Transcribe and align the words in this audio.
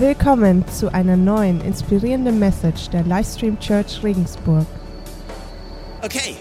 Willkommen 0.00 0.64
zu 0.68 0.94
einer 0.94 1.16
neuen 1.16 1.60
inspirierenden 1.60 2.38
Message 2.38 2.88
der 2.90 3.02
Livestream 3.02 3.58
Church 3.58 4.00
Regensburg. 4.04 4.64
Okay, 6.04 6.36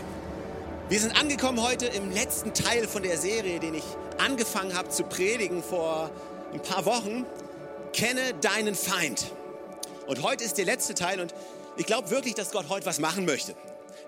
wir 0.90 1.00
sind 1.00 1.20
angekommen 1.20 1.60
heute 1.64 1.88
im 1.88 2.12
letzten 2.12 2.54
Teil 2.54 2.86
von 2.86 3.02
der 3.02 3.18
Serie, 3.18 3.60
den 3.60 3.74
ich 3.74 3.84
angefangen 4.24 4.78
habe 4.78 4.90
zu 4.90 5.06
predigen 5.06 5.64
vor 5.64 6.12
ein 6.54 6.62
paar 6.62 6.86
Wochen. 6.86 7.26
Kenne 7.94 8.22
deinen 8.42 8.76
Feind. 8.76 9.32
Und 10.06 10.22
heute 10.22 10.44
ist 10.44 10.60
der 10.60 10.66
letzte 10.66 10.94
Teil 10.94 11.20
und 11.20 11.34
ich 11.78 11.88
glaube 11.88 12.12
wirklich, 12.12 12.36
dass 12.36 12.52
Gott 12.52 12.70
heute 12.70 12.86
was 12.86 13.00
machen 13.00 13.26
möchte. 13.26 13.56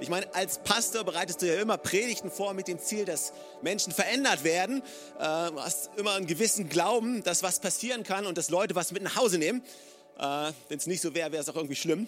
Ich 0.01 0.07
meine, 0.07 0.33
als 0.33 0.59
Pastor 0.59 1.03
bereitest 1.03 1.41
du 1.41 1.47
ja 1.47 1.61
immer 1.61 1.77
Predigten 1.77 2.31
vor 2.31 2.53
mit 2.53 2.69
dem 2.69 2.79
Ziel, 2.79 3.03
dass 3.03 3.33
Menschen 3.61 3.91
verändert 3.91 4.45
werden. 4.45 4.81
Äh, 5.17 5.51
du 5.51 5.59
hast 5.59 5.89
immer 5.97 6.13
einen 6.13 6.25
gewissen 6.25 6.69
Glauben, 6.69 7.21
dass 7.23 7.43
was 7.43 7.59
passieren 7.59 8.03
kann 8.03 8.25
und 8.25 8.37
dass 8.37 8.49
Leute 8.49 8.75
was 8.75 8.93
mit 8.93 9.03
nach 9.03 9.17
Hause 9.17 9.37
nehmen. 9.37 9.61
Äh, 10.17 10.51
Wenn 10.69 10.77
es 10.77 10.87
nicht 10.87 11.01
so 11.01 11.13
wäre, 11.13 11.33
wäre 11.33 11.43
es 11.43 11.49
auch 11.49 11.55
irgendwie 11.55 11.75
schlimm. 11.75 12.07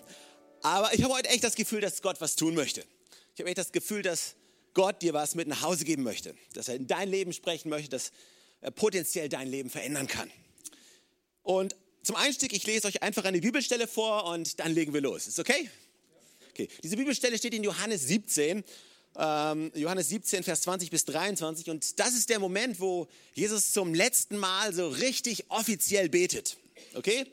Aber 0.62 0.94
ich 0.94 1.04
habe 1.04 1.14
heute 1.14 1.30
echt 1.30 1.44
das 1.44 1.56
Gefühl, 1.56 1.82
dass 1.82 2.02
Gott 2.02 2.22
was 2.22 2.38
tun 2.38 2.56
möchte. 2.56 2.86
Ich 3.34 3.42
habe 3.42 3.50
echt 3.50 3.58
das 3.58 3.74
Gefühl, 3.74 4.04
dass 4.04 4.36
Gott 4.74 5.02
dir 5.02 5.14
was 5.14 5.36
mit 5.36 5.50
nach 5.50 5.62
Hause 5.62 5.84
geben 5.84 6.04
möchte. 6.04 6.34
Dass 6.54 6.70
er 6.70 6.76
in 6.76 6.88
dein 6.88 7.10
Leben 7.10 7.34
sprechen 7.34 7.68
möchte, 7.70 7.90
dass 7.90 8.14
er 8.62 8.72
potenziell 8.72 9.28
dein 9.28 9.50
Leben 9.50 9.70
verändern 9.70 10.08
kann. 10.08 10.32
Und 11.44 11.76
zum 12.04 12.16
Einstieg, 12.16 12.54
ich 12.54 12.66
lese 12.66 12.88
euch 12.88 13.04
einfach 13.04 13.26
eine 13.26 13.42
Bibelstelle 13.42 13.86
vor 13.86 14.26
und 14.26 14.62
dann 14.62 14.74
legen 14.74 14.94
wir 14.94 15.02
los. 15.02 15.28
Ist 15.28 15.40
okay? 15.40 15.70
Okay, 16.62 16.70
diese 16.84 16.96
Bibelstelle 16.96 17.38
steht 17.40 17.56
in 17.56 17.64
Johannes 17.64 18.08
17, 18.08 18.64
ähm, 19.18 19.72
Johannes 19.74 20.10
17, 20.10 20.44
Vers 20.44 20.62
20 20.62 20.92
bis 20.92 21.06
23. 21.06 21.72
Und 21.72 22.00
das 22.00 22.14
ist 22.14 22.30
der 22.30 22.38
Moment, 22.38 22.80
wo 22.80 23.08
Jesus 23.34 23.72
zum 23.72 23.96
letzten 23.96 24.38
Mal 24.38 24.72
so 24.72 24.90
richtig 24.90 25.50
offiziell 25.50 26.08
betet. 26.10 26.58
Okay? 26.94 27.26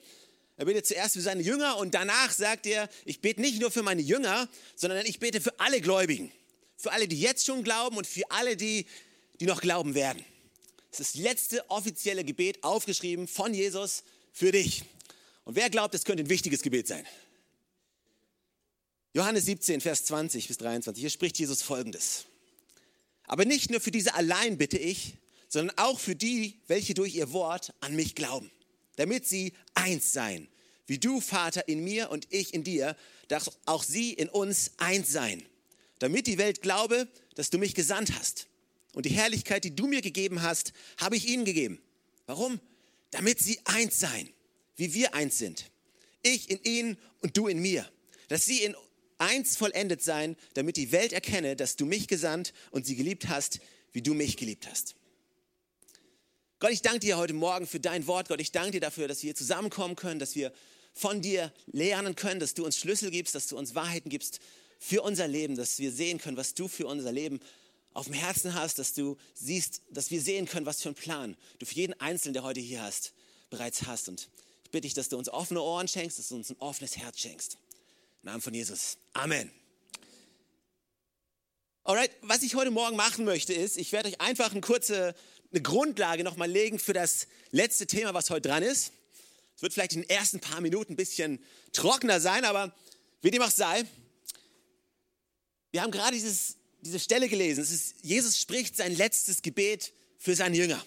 Er 0.56 0.64
betet 0.64 0.86
zuerst 0.86 1.12
für 1.12 1.20
seine 1.20 1.42
Jünger 1.42 1.76
und 1.76 1.92
danach 1.92 2.32
sagt 2.32 2.66
er, 2.66 2.88
ich 3.04 3.20
bete 3.20 3.42
nicht 3.42 3.60
nur 3.60 3.70
für 3.70 3.82
meine 3.82 4.00
Jünger, 4.00 4.48
sondern 4.76 5.04
ich 5.04 5.18
bete 5.18 5.42
für 5.42 5.60
alle 5.60 5.82
Gläubigen. 5.82 6.32
Für 6.78 6.92
alle, 6.92 7.06
die 7.06 7.20
jetzt 7.20 7.44
schon 7.44 7.62
glauben 7.62 7.98
und 7.98 8.06
für 8.06 8.30
alle, 8.30 8.56
die, 8.56 8.86
die 9.40 9.46
noch 9.46 9.60
glauben 9.60 9.94
werden. 9.94 10.24
Das 10.90 11.00
ist 11.00 11.16
das 11.16 11.22
letzte 11.22 11.68
offizielle 11.68 12.24
Gebet 12.24 12.64
aufgeschrieben 12.64 13.28
von 13.28 13.52
Jesus 13.52 14.04
für 14.32 14.52
dich. 14.52 14.84
Und 15.44 15.54
wer 15.54 15.68
glaubt, 15.68 15.94
es 15.94 16.04
könnte 16.04 16.22
ein 16.22 16.30
wichtiges 16.30 16.62
Gebet 16.62 16.88
sein? 16.88 17.06
Johannes 19.14 19.46
17, 19.46 19.80
Vers 19.80 20.04
20 20.04 20.48
bis 20.48 20.58
23. 20.58 21.00
Hier 21.00 21.10
spricht 21.10 21.38
Jesus 21.38 21.62
folgendes. 21.62 22.26
Aber 23.24 23.44
nicht 23.44 23.70
nur 23.70 23.80
für 23.80 23.90
diese 23.90 24.14
allein 24.14 24.58
bitte 24.58 24.78
ich, 24.78 25.14
sondern 25.48 25.76
auch 25.78 25.98
für 25.98 26.14
die, 26.14 26.60
welche 26.66 26.94
durch 26.94 27.14
ihr 27.14 27.32
Wort 27.32 27.72
an 27.80 27.96
mich 27.96 28.14
glauben, 28.14 28.50
damit 28.96 29.26
sie 29.26 29.54
eins 29.74 30.12
seien, 30.12 30.48
wie 30.86 30.98
du, 30.98 31.20
Vater, 31.20 31.68
in 31.68 31.84
mir 31.84 32.10
und 32.10 32.26
ich 32.30 32.54
in 32.54 32.64
dir, 32.64 32.96
dass 33.28 33.50
auch 33.66 33.82
sie 33.82 34.12
in 34.12 34.28
uns 34.28 34.72
eins 34.78 35.10
seien, 35.10 35.42
damit 35.98 36.26
die 36.26 36.38
Welt 36.38 36.62
glaube, 36.62 37.08
dass 37.34 37.50
du 37.50 37.58
mich 37.58 37.74
gesandt 37.74 38.12
hast. 38.18 38.46
Und 38.94 39.06
die 39.06 39.10
Herrlichkeit, 39.10 39.64
die 39.64 39.76
du 39.76 39.86
mir 39.86 40.00
gegeben 40.00 40.42
hast, 40.42 40.72
habe 40.98 41.16
ich 41.16 41.28
ihnen 41.28 41.44
gegeben. 41.44 41.80
Warum? 42.26 42.60
Damit 43.10 43.38
sie 43.38 43.60
eins 43.64 44.00
seien, 44.00 44.28
wie 44.76 44.94
wir 44.94 45.14
eins 45.14 45.38
sind. 45.38 45.70
Ich 46.22 46.50
in 46.50 46.62
ihnen 46.62 46.98
und 47.20 47.36
du 47.36 47.48
in 47.48 47.58
mir. 47.58 47.90
Dass 48.28 48.44
sie 48.44 48.62
in 48.62 48.74
eins 49.18 49.56
vollendet 49.56 50.02
sein, 50.02 50.36
damit 50.54 50.76
die 50.76 50.92
Welt 50.92 51.12
erkenne, 51.12 51.56
dass 51.56 51.76
du 51.76 51.86
mich 51.86 52.08
gesandt 52.08 52.52
und 52.70 52.86
sie 52.86 52.96
geliebt 52.96 53.28
hast, 53.28 53.60
wie 53.92 54.02
du 54.02 54.14
mich 54.14 54.36
geliebt 54.36 54.68
hast. 54.68 54.94
Gott, 56.60 56.72
ich 56.72 56.82
danke 56.82 57.00
dir 57.00 57.18
heute 57.18 57.34
Morgen 57.34 57.66
für 57.66 57.78
dein 57.78 58.06
Wort. 58.06 58.28
Gott, 58.28 58.40
ich 58.40 58.50
danke 58.50 58.72
dir 58.72 58.80
dafür, 58.80 59.06
dass 59.06 59.22
wir 59.22 59.34
zusammenkommen 59.34 59.94
können, 59.94 60.18
dass 60.18 60.34
wir 60.34 60.52
von 60.92 61.22
dir 61.22 61.52
lernen 61.66 62.16
können, 62.16 62.40
dass 62.40 62.54
du 62.54 62.64
uns 62.64 62.76
Schlüssel 62.76 63.10
gibst, 63.10 63.34
dass 63.34 63.46
du 63.46 63.56
uns 63.56 63.74
Wahrheiten 63.74 64.10
gibst 64.10 64.40
für 64.80 65.02
unser 65.02 65.28
Leben, 65.28 65.56
dass 65.56 65.78
wir 65.78 65.92
sehen 65.92 66.18
können, 66.18 66.36
was 66.36 66.54
du 66.54 66.66
für 66.66 66.86
unser 66.86 67.12
Leben 67.12 67.40
auf 67.94 68.06
dem 68.06 68.14
Herzen 68.14 68.54
hast, 68.54 68.78
dass 68.78 68.92
du 68.94 69.16
siehst, 69.34 69.82
dass 69.90 70.10
wir 70.10 70.20
sehen 70.20 70.46
können, 70.46 70.66
was 70.66 70.82
für 70.82 70.88
einen 70.88 70.96
Plan 70.96 71.36
du 71.58 71.66
für 71.66 71.74
jeden 71.74 71.98
Einzelnen, 72.00 72.34
der 72.34 72.42
heute 72.42 72.60
hier 72.60 72.82
hast, 72.82 73.12
bereits 73.50 73.86
hast. 73.86 74.08
Und 74.08 74.28
ich 74.64 74.70
bitte 74.70 74.82
dich, 74.82 74.94
dass 74.94 75.08
du 75.08 75.16
uns 75.16 75.28
offene 75.28 75.62
Ohren 75.62 75.88
schenkst, 75.88 76.18
dass 76.18 76.28
du 76.28 76.36
uns 76.36 76.50
ein 76.50 76.56
offenes 76.58 76.96
Herz 76.96 77.20
schenkst. 77.20 77.58
Im 78.22 78.30
Namen 78.30 78.42
von 78.42 78.52
Jesus. 78.52 78.98
Amen. 79.12 79.50
Alright, 81.84 82.10
was 82.22 82.42
ich 82.42 82.56
heute 82.56 82.72
Morgen 82.72 82.96
machen 82.96 83.24
möchte, 83.24 83.52
ist, 83.52 83.78
ich 83.78 83.92
werde 83.92 84.08
euch 84.08 84.20
einfach 84.20 84.50
eine 84.50 84.60
kurze 84.60 85.14
eine 85.50 85.62
Grundlage 85.62 86.24
nochmal 86.24 86.50
legen 86.50 86.78
für 86.78 86.92
das 86.92 87.28
letzte 87.52 87.86
Thema, 87.86 88.14
was 88.14 88.28
heute 88.30 88.48
dran 88.48 88.62
ist. 88.62 88.92
Es 89.56 89.62
wird 89.62 89.72
vielleicht 89.72 89.94
in 89.94 90.02
den 90.02 90.10
ersten 90.10 90.40
paar 90.40 90.60
Minuten 90.60 90.94
ein 90.94 90.96
bisschen 90.96 91.42
trockener 91.72 92.20
sein, 92.20 92.44
aber 92.44 92.74
wie 93.22 93.30
dem 93.30 93.40
auch 93.40 93.50
sei, 93.50 93.84
wir 95.70 95.82
haben 95.82 95.90
gerade 95.90 96.12
dieses, 96.12 96.56
diese 96.80 96.98
Stelle 96.98 97.28
gelesen. 97.28 97.62
Es 97.62 97.70
ist, 97.70 97.94
Jesus 98.02 98.38
spricht 98.38 98.76
sein 98.76 98.94
letztes 98.94 99.42
Gebet 99.42 99.92
für 100.18 100.34
seine 100.34 100.56
Jünger. 100.56 100.84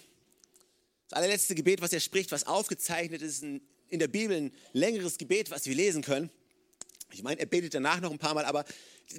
Das 1.08 1.16
allerletzte 1.16 1.54
Gebet, 1.54 1.80
was 1.80 1.92
er 1.92 2.00
spricht, 2.00 2.30
was 2.30 2.46
aufgezeichnet 2.46 3.22
ist 3.22 3.42
in, 3.42 3.62
in 3.88 3.98
der 3.98 4.08
Bibel, 4.08 4.36
ein 4.36 4.54
längeres 4.72 5.18
Gebet, 5.18 5.50
was 5.50 5.66
wir 5.66 5.74
lesen 5.74 6.02
können. 6.02 6.30
Ich 7.12 7.22
meine, 7.22 7.40
er 7.40 7.46
betet 7.46 7.74
danach 7.74 8.00
noch 8.00 8.10
ein 8.10 8.18
paar 8.18 8.34
Mal, 8.34 8.44
aber 8.44 8.64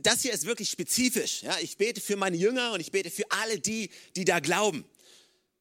das 0.01 0.21
hier 0.21 0.33
ist 0.33 0.45
wirklich 0.45 0.69
spezifisch. 0.69 1.43
Ja, 1.43 1.57
ich 1.59 1.77
bete 1.77 2.01
für 2.01 2.15
meine 2.15 2.37
Jünger 2.37 2.73
und 2.73 2.79
ich 2.79 2.91
bete 2.91 3.11
für 3.11 3.29
alle 3.29 3.59
die, 3.59 3.89
die 4.15 4.25
da 4.25 4.39
glauben. 4.39 4.85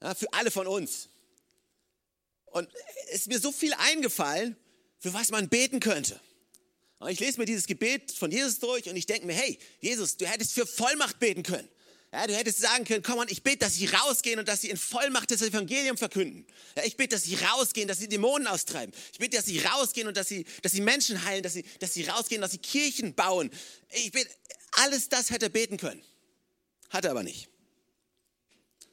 Ja, 0.01 0.15
für 0.15 0.33
alle 0.33 0.51
von 0.51 0.67
uns. 0.67 1.09
Und 2.47 2.69
es 3.09 3.21
ist 3.21 3.29
mir 3.29 3.39
so 3.39 3.53
viel 3.53 3.73
eingefallen, 3.75 4.57
für 4.99 5.13
was 5.15 5.31
man 5.31 5.49
beten 5.49 5.81
könnte. 5.81 6.21
Und 6.99 7.11
ich 7.11 7.19
lese 7.19 7.39
mir 7.41 7.47
dieses 7.47 7.67
Gebet 7.67 8.13
von 8.13 8.31
Jesus 8.31 8.59
durch 8.61 8.89
und 8.89 8.97
ich 8.97 9.07
denke 9.07 9.27
mir, 9.27 9.33
hey, 9.33 9.59
Jesus, 9.81 10.17
du 10.17 10.27
hättest 10.27 10.53
für 10.53 10.67
Vollmacht 10.67 11.19
beten 11.19 11.43
können. 11.43 11.69
Ja, 12.13 12.27
du 12.27 12.37
hättest 12.37 12.59
sagen 12.59 12.85
können, 12.85 13.03
komm 13.03 13.21
on, 13.21 13.29
ich 13.31 13.43
bete, 13.43 13.59
dass 13.59 13.75
sie 13.75 13.87
rausgehen 13.87 14.39
und 14.39 14.47
dass 14.47 14.61
sie 14.61 14.69
in 14.69 14.77
Vollmacht 14.77 15.31
das 15.31 15.41
Evangelium 15.41 15.97
verkünden. 15.97 16.47
Ja, 16.77 16.85
ich 16.85 16.99
bete, 16.99 17.17
dass 17.17 17.25
sie 17.25 17.37
rausgehen, 17.37 17.89
dass 17.89 18.01
sie 18.01 18.09
Dämonen 18.09 18.47
austreiben. 18.47 18.95
Ich 19.13 19.19
bete, 19.19 19.39
dass 19.39 19.47
sie 19.47 19.61
rausgehen 19.61 20.07
und 20.07 20.17
dass 20.19 20.29
sie, 20.29 20.45
dass 20.61 20.73
sie 20.73 20.83
Menschen 20.83 21.25
heilen, 21.25 21.43
dass 21.43 21.55
sie, 21.55 21.65
dass 21.81 21.95
sie 21.95 22.05
rausgehen, 22.05 22.43
dass 22.43 22.53
sie 22.53 22.59
Kirchen 22.59 23.15
bauen. 23.15 23.51
Ich 23.89 24.13
bete, 24.13 24.31
alles 24.73 25.09
das 25.09 25.31
hätte 25.31 25.47
er 25.47 25.49
beten 25.49 25.79
können. 25.79 26.03
Hat 26.91 27.07
er 27.07 27.13
aber 27.13 27.23
nicht. 27.23 27.49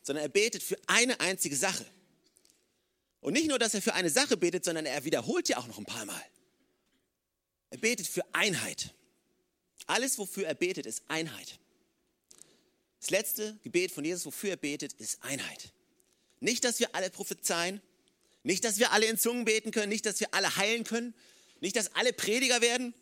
Sondern 0.01 0.23
er 0.23 0.29
betet 0.29 0.63
für 0.63 0.77
eine 0.87 1.19
einzige 1.19 1.57
Sache. 1.57 1.85
Und 3.19 3.33
nicht 3.33 3.49
nur, 3.49 3.59
dass 3.59 3.73
er 3.73 3.81
für 3.81 3.95
eine 3.95 4.09
Sache 4.09 4.37
betet, 4.37 4.63
sondern 4.63 4.85
er 4.85 5.03
wiederholt 5.03 5.49
ja 5.49 5.57
auch 5.57 5.67
noch 5.67 5.77
ein 5.77 5.85
paar 5.85 6.05
Mal. 6.05 6.25
Er 7.69 7.79
betet 7.79 8.07
für 8.07 8.23
Einheit. 8.33 8.93
Alles, 9.87 10.17
wofür 10.17 10.47
er 10.47 10.55
betet, 10.55 10.85
ist 10.85 11.03
Einheit. 11.09 11.59
Das 12.99 13.09
letzte 13.09 13.57
Gebet 13.63 13.91
von 13.91 14.03
Jesus, 14.03 14.25
wofür 14.25 14.51
er 14.51 14.57
betet, 14.57 14.93
ist 14.93 15.23
Einheit. 15.23 15.71
Nicht, 16.41 16.63
dass 16.63 16.79
wir 16.79 16.93
alle 16.95 17.09
prophezeien, 17.09 17.81
nicht, 18.43 18.63
dass 18.63 18.79
wir 18.79 18.91
alle 18.91 19.05
in 19.05 19.17
Zungen 19.17 19.45
beten 19.45 19.71
können, 19.71 19.89
nicht, 19.89 20.05
dass 20.05 20.19
wir 20.19 20.33
alle 20.33 20.55
heilen 20.55 20.83
können, 20.83 21.13
nicht, 21.61 21.75
dass 21.75 21.93
alle 21.95 22.13
Prediger 22.13 22.61
werden, 22.61 22.93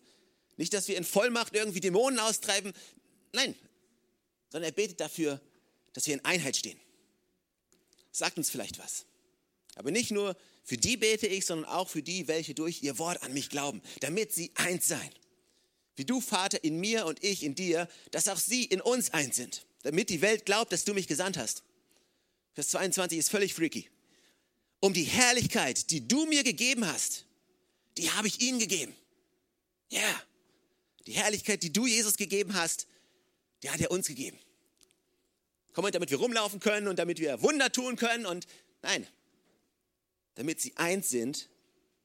nicht, 0.56 0.74
dass 0.74 0.88
wir 0.88 0.98
in 0.98 1.04
Vollmacht 1.04 1.56
irgendwie 1.56 1.80
Dämonen 1.80 2.20
austreiben. 2.20 2.74
Nein, 3.34 3.56
sondern 4.50 4.70
er 4.70 4.76
betet 4.76 5.00
dafür, 5.00 5.40
dass 5.94 6.08
wir 6.08 6.16
in 6.16 6.26
Einheit 6.26 6.56
stehen. 6.56 6.80
sagt 8.12 8.38
uns 8.38 8.50
vielleicht 8.50 8.80
was. 8.80 9.06
Aber 9.76 9.92
nicht 9.92 10.10
nur 10.10 10.36
für 10.64 10.78
die 10.78 10.98
bete 10.98 11.28
ich, 11.28 11.46
sondern 11.46 11.70
auch 11.70 11.88
für 11.88 12.02
die, 12.02 12.28
welche 12.28 12.56
durch 12.56 12.82
ihr 12.82 12.98
Wort 12.98 13.22
an 13.22 13.34
mich 13.34 13.50
glauben, 13.50 13.82
damit 14.00 14.34
sie 14.34 14.52
eins 14.56 14.88
seien. 14.88 15.12
Wie 15.96 16.06
du, 16.06 16.20
Vater, 16.20 16.64
in 16.64 16.80
mir 16.80 17.06
und 17.06 17.24
ich 17.24 17.44
in 17.44 17.56
dir, 17.56 17.88
dass 18.12 18.28
auch 18.28 18.38
sie 18.38 18.66
in 18.66 18.82
uns 18.82 19.12
eins 19.12 19.36
sind 19.36 19.66
damit 19.88 20.10
die 20.10 20.22
Welt 20.22 20.46
glaubt, 20.46 20.74
dass 20.74 20.84
du 20.84 20.94
mich 20.94 21.08
gesandt 21.08 21.38
hast. 21.38 21.64
Vers 22.56 22.68
22 22.72 23.20
ist 23.20 23.30
völlig 23.30 23.54
freaky. 23.54 23.90
Um 24.82 24.94
die 24.94 25.06
Herrlichkeit, 25.06 25.92
die 25.92 26.06
du 26.06 26.26
mir 26.26 26.44
gegeben 26.44 26.86
hast, 26.86 27.26
die 27.96 28.12
habe 28.12 28.28
ich 28.28 28.42
ihnen 28.42 28.60
gegeben. 28.60 28.94
Ja, 29.90 30.02
yeah. 30.02 30.24
die 31.08 31.14
Herrlichkeit, 31.14 31.64
die 31.64 31.72
du 31.72 31.88
Jesus 31.88 32.18
gegeben 32.18 32.54
hast, 32.54 32.86
die 33.64 33.70
hat 33.70 33.80
er 33.80 33.90
uns 33.90 34.08
gegeben. 34.08 34.38
Komm, 35.72 35.90
damit 35.90 36.12
wir 36.12 36.18
rumlaufen 36.18 36.60
können 36.60 36.90
und 36.90 37.00
damit 37.00 37.20
wir 37.20 37.42
Wunder 37.42 37.72
tun 37.72 37.96
können 37.96 38.26
und 38.26 38.46
nein, 38.82 39.08
damit 40.36 40.60
sie 40.60 40.76
eins 40.76 41.08
sind, 41.08 41.50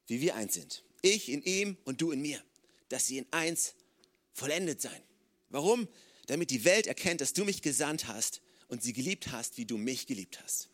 wie 0.06 0.20
wir 0.20 0.36
eins 0.36 0.54
sind. 0.54 0.84
Ich 1.00 1.28
in 1.28 1.42
ihm 1.42 1.76
und 1.82 2.00
du 2.00 2.12
in 2.12 2.22
mir. 2.22 2.40
Dass 2.90 3.08
sie 3.08 3.18
in 3.18 3.26
eins 3.32 3.74
vollendet 4.34 4.80
sein. 4.80 5.02
Warum? 5.48 5.88
Damit 6.26 6.50
die 6.50 6.64
Welt 6.64 6.86
erkennt, 6.86 7.20
dass 7.20 7.32
du 7.32 7.44
mich 7.44 7.62
gesandt 7.62 8.06
hast 8.06 8.40
und 8.68 8.82
sie 8.82 8.92
geliebt 8.92 9.32
hast, 9.32 9.58
wie 9.58 9.66
du 9.66 9.76
mich 9.76 10.06
geliebt 10.06 10.40
hast. 10.42 10.68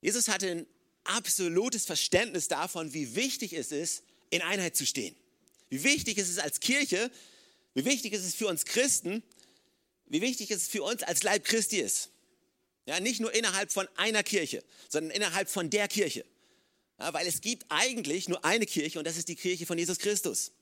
Jesus 0.00 0.28
hatte 0.28 0.50
ein 0.50 0.66
absolutes 1.04 1.86
Verständnis 1.86 2.48
davon, 2.48 2.92
wie 2.92 3.16
wichtig 3.16 3.52
es 3.52 3.72
ist, 3.72 4.02
in 4.30 4.42
Einheit 4.42 4.76
zu 4.76 4.86
stehen. 4.86 5.16
Wie 5.70 5.84
wichtig 5.84 6.18
es 6.18 6.28
ist 6.28 6.38
als 6.38 6.60
Kirche, 6.60 7.10
wie 7.74 7.84
wichtig 7.84 8.12
es 8.12 8.24
ist 8.24 8.36
für 8.36 8.46
uns 8.46 8.64
Christen, 8.64 9.22
wie 10.06 10.20
wichtig 10.20 10.50
es 10.50 10.68
für 10.68 10.82
uns 10.82 11.02
als 11.02 11.22
Leib 11.22 11.44
Christi 11.44 11.78
ist. 11.78 12.10
Ja, 12.86 13.00
nicht 13.00 13.20
nur 13.20 13.32
innerhalb 13.34 13.70
von 13.70 13.86
einer 13.96 14.22
Kirche, 14.22 14.64
sondern 14.88 15.10
innerhalb 15.10 15.50
von 15.50 15.68
der 15.68 15.88
Kirche. 15.88 16.24
Ja, 16.98 17.12
weil 17.12 17.26
es 17.26 17.40
gibt 17.40 17.66
eigentlich 17.68 18.28
nur 18.28 18.44
eine 18.44 18.66
Kirche 18.66 18.98
und 18.98 19.06
das 19.06 19.16
ist 19.16 19.28
die 19.28 19.36
Kirche 19.36 19.66
von 19.66 19.78
Jesus 19.78 19.98
Christus. 19.98 20.52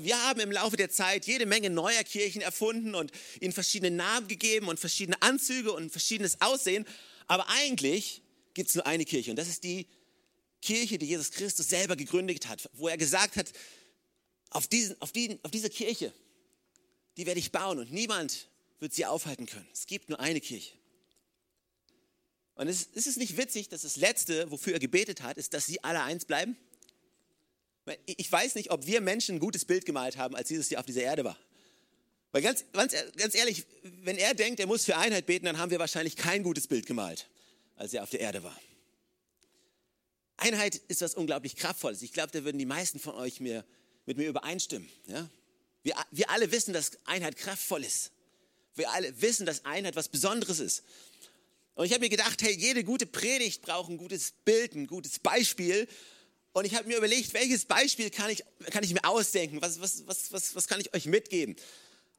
Wir 0.00 0.22
haben 0.22 0.40
im 0.40 0.52
Laufe 0.52 0.76
der 0.76 0.90
Zeit 0.90 1.26
jede 1.26 1.46
Menge 1.46 1.70
neuer 1.70 2.04
Kirchen 2.04 2.42
erfunden 2.42 2.94
und 2.94 3.10
ihnen 3.40 3.52
verschiedene 3.52 3.94
Namen 3.94 4.28
gegeben 4.28 4.68
und 4.68 4.78
verschiedene 4.78 5.20
Anzüge 5.22 5.72
und 5.72 5.90
verschiedenes 5.90 6.40
Aussehen. 6.40 6.86
Aber 7.26 7.48
eigentlich 7.48 8.22
gibt 8.54 8.68
es 8.68 8.74
nur 8.74 8.86
eine 8.86 9.04
Kirche 9.04 9.30
und 9.30 9.36
das 9.36 9.48
ist 9.48 9.64
die 9.64 9.86
Kirche, 10.62 10.98
die 10.98 11.06
Jesus 11.06 11.30
Christus 11.30 11.68
selber 11.68 11.96
gegründet 11.96 12.46
hat, 12.48 12.68
wo 12.74 12.88
er 12.88 12.96
gesagt 12.96 13.36
hat, 13.36 13.52
auf, 14.50 14.66
diesen, 14.66 15.00
auf, 15.00 15.12
die, 15.12 15.38
auf 15.42 15.50
diese 15.50 15.70
Kirche, 15.70 16.12
die 17.16 17.26
werde 17.26 17.40
ich 17.40 17.52
bauen 17.52 17.78
und 17.78 17.92
niemand 17.92 18.48
wird 18.78 18.92
sie 18.92 19.06
aufhalten 19.06 19.46
können. 19.46 19.68
Es 19.72 19.86
gibt 19.86 20.08
nur 20.08 20.20
eine 20.20 20.40
Kirche. 20.40 20.72
Und 22.54 22.68
es 22.68 22.82
ist 22.82 23.06
es 23.06 23.16
nicht 23.16 23.36
witzig, 23.36 23.68
dass 23.68 23.82
das 23.82 23.96
Letzte, 23.96 24.50
wofür 24.50 24.74
er 24.74 24.80
gebetet 24.80 25.22
hat, 25.22 25.38
ist, 25.38 25.54
dass 25.54 25.66
sie 25.66 25.82
alle 25.82 26.02
eins 26.02 26.24
bleiben? 26.24 26.56
Ich 28.06 28.30
weiß 28.30 28.54
nicht, 28.54 28.70
ob 28.70 28.86
wir 28.86 29.00
Menschen 29.00 29.36
ein 29.36 29.38
gutes 29.38 29.64
Bild 29.64 29.84
gemalt 29.84 30.16
haben, 30.16 30.36
als 30.36 30.50
Jesus 30.50 30.68
hier 30.68 30.78
auf 30.78 30.86
dieser 30.86 31.02
Erde 31.02 31.24
war. 31.24 31.38
Weil 32.32 32.42
ganz, 32.42 32.64
ganz, 32.72 32.94
ganz 33.16 33.34
ehrlich, 33.34 33.64
wenn 34.02 34.16
er 34.16 34.34
denkt, 34.34 34.60
er 34.60 34.66
muss 34.66 34.84
für 34.84 34.96
Einheit 34.96 35.26
beten, 35.26 35.46
dann 35.46 35.58
haben 35.58 35.70
wir 35.70 35.78
wahrscheinlich 35.78 36.16
kein 36.16 36.42
gutes 36.42 36.68
Bild 36.68 36.86
gemalt, 36.86 37.28
als 37.76 37.92
er 37.92 38.02
auf 38.02 38.10
der 38.10 38.20
Erde 38.20 38.42
war. 38.42 38.58
Einheit 40.36 40.76
ist 40.88 41.02
was 41.02 41.14
unglaublich 41.14 41.56
Kraftvolles. 41.56 42.02
Ich 42.02 42.12
glaube, 42.12 42.30
da 42.32 42.44
würden 42.44 42.58
die 42.58 42.66
meisten 42.66 42.98
von 42.98 43.14
euch 43.14 43.40
mir, 43.40 43.64
mit 44.06 44.16
mir 44.16 44.28
übereinstimmen. 44.28 44.88
Ja? 45.06 45.28
Wir, 45.82 45.94
wir 46.10 46.30
alle 46.30 46.50
wissen, 46.52 46.72
dass 46.72 46.92
Einheit 47.04 47.36
kraftvoll 47.36 47.84
ist. 47.84 48.12
Wir 48.74 48.90
alle 48.90 49.20
wissen, 49.20 49.44
dass 49.44 49.64
Einheit 49.64 49.96
was 49.96 50.08
Besonderes 50.08 50.60
ist. 50.60 50.84
Und 51.74 51.86
ich 51.86 51.92
habe 51.92 52.00
mir 52.00 52.08
gedacht, 52.08 52.40
hey, 52.42 52.54
jede 52.56 52.84
gute 52.84 53.06
Predigt 53.06 53.62
braucht 53.62 53.90
ein 53.90 53.98
gutes 53.98 54.32
Bild, 54.44 54.74
ein 54.74 54.86
gutes 54.86 55.18
Beispiel. 55.18 55.88
Und 56.52 56.64
ich 56.64 56.74
habe 56.74 56.88
mir 56.88 56.98
überlegt, 56.98 57.32
welches 57.32 57.64
Beispiel 57.64 58.10
kann 58.10 58.30
ich, 58.30 58.42
kann 58.70 58.82
ich 58.82 58.92
mir 58.92 59.04
ausdenken? 59.04 59.62
Was, 59.62 59.80
was, 59.80 60.06
was, 60.06 60.32
was, 60.32 60.54
was 60.54 60.66
kann 60.66 60.80
ich 60.80 60.92
euch 60.94 61.06
mitgeben? 61.06 61.56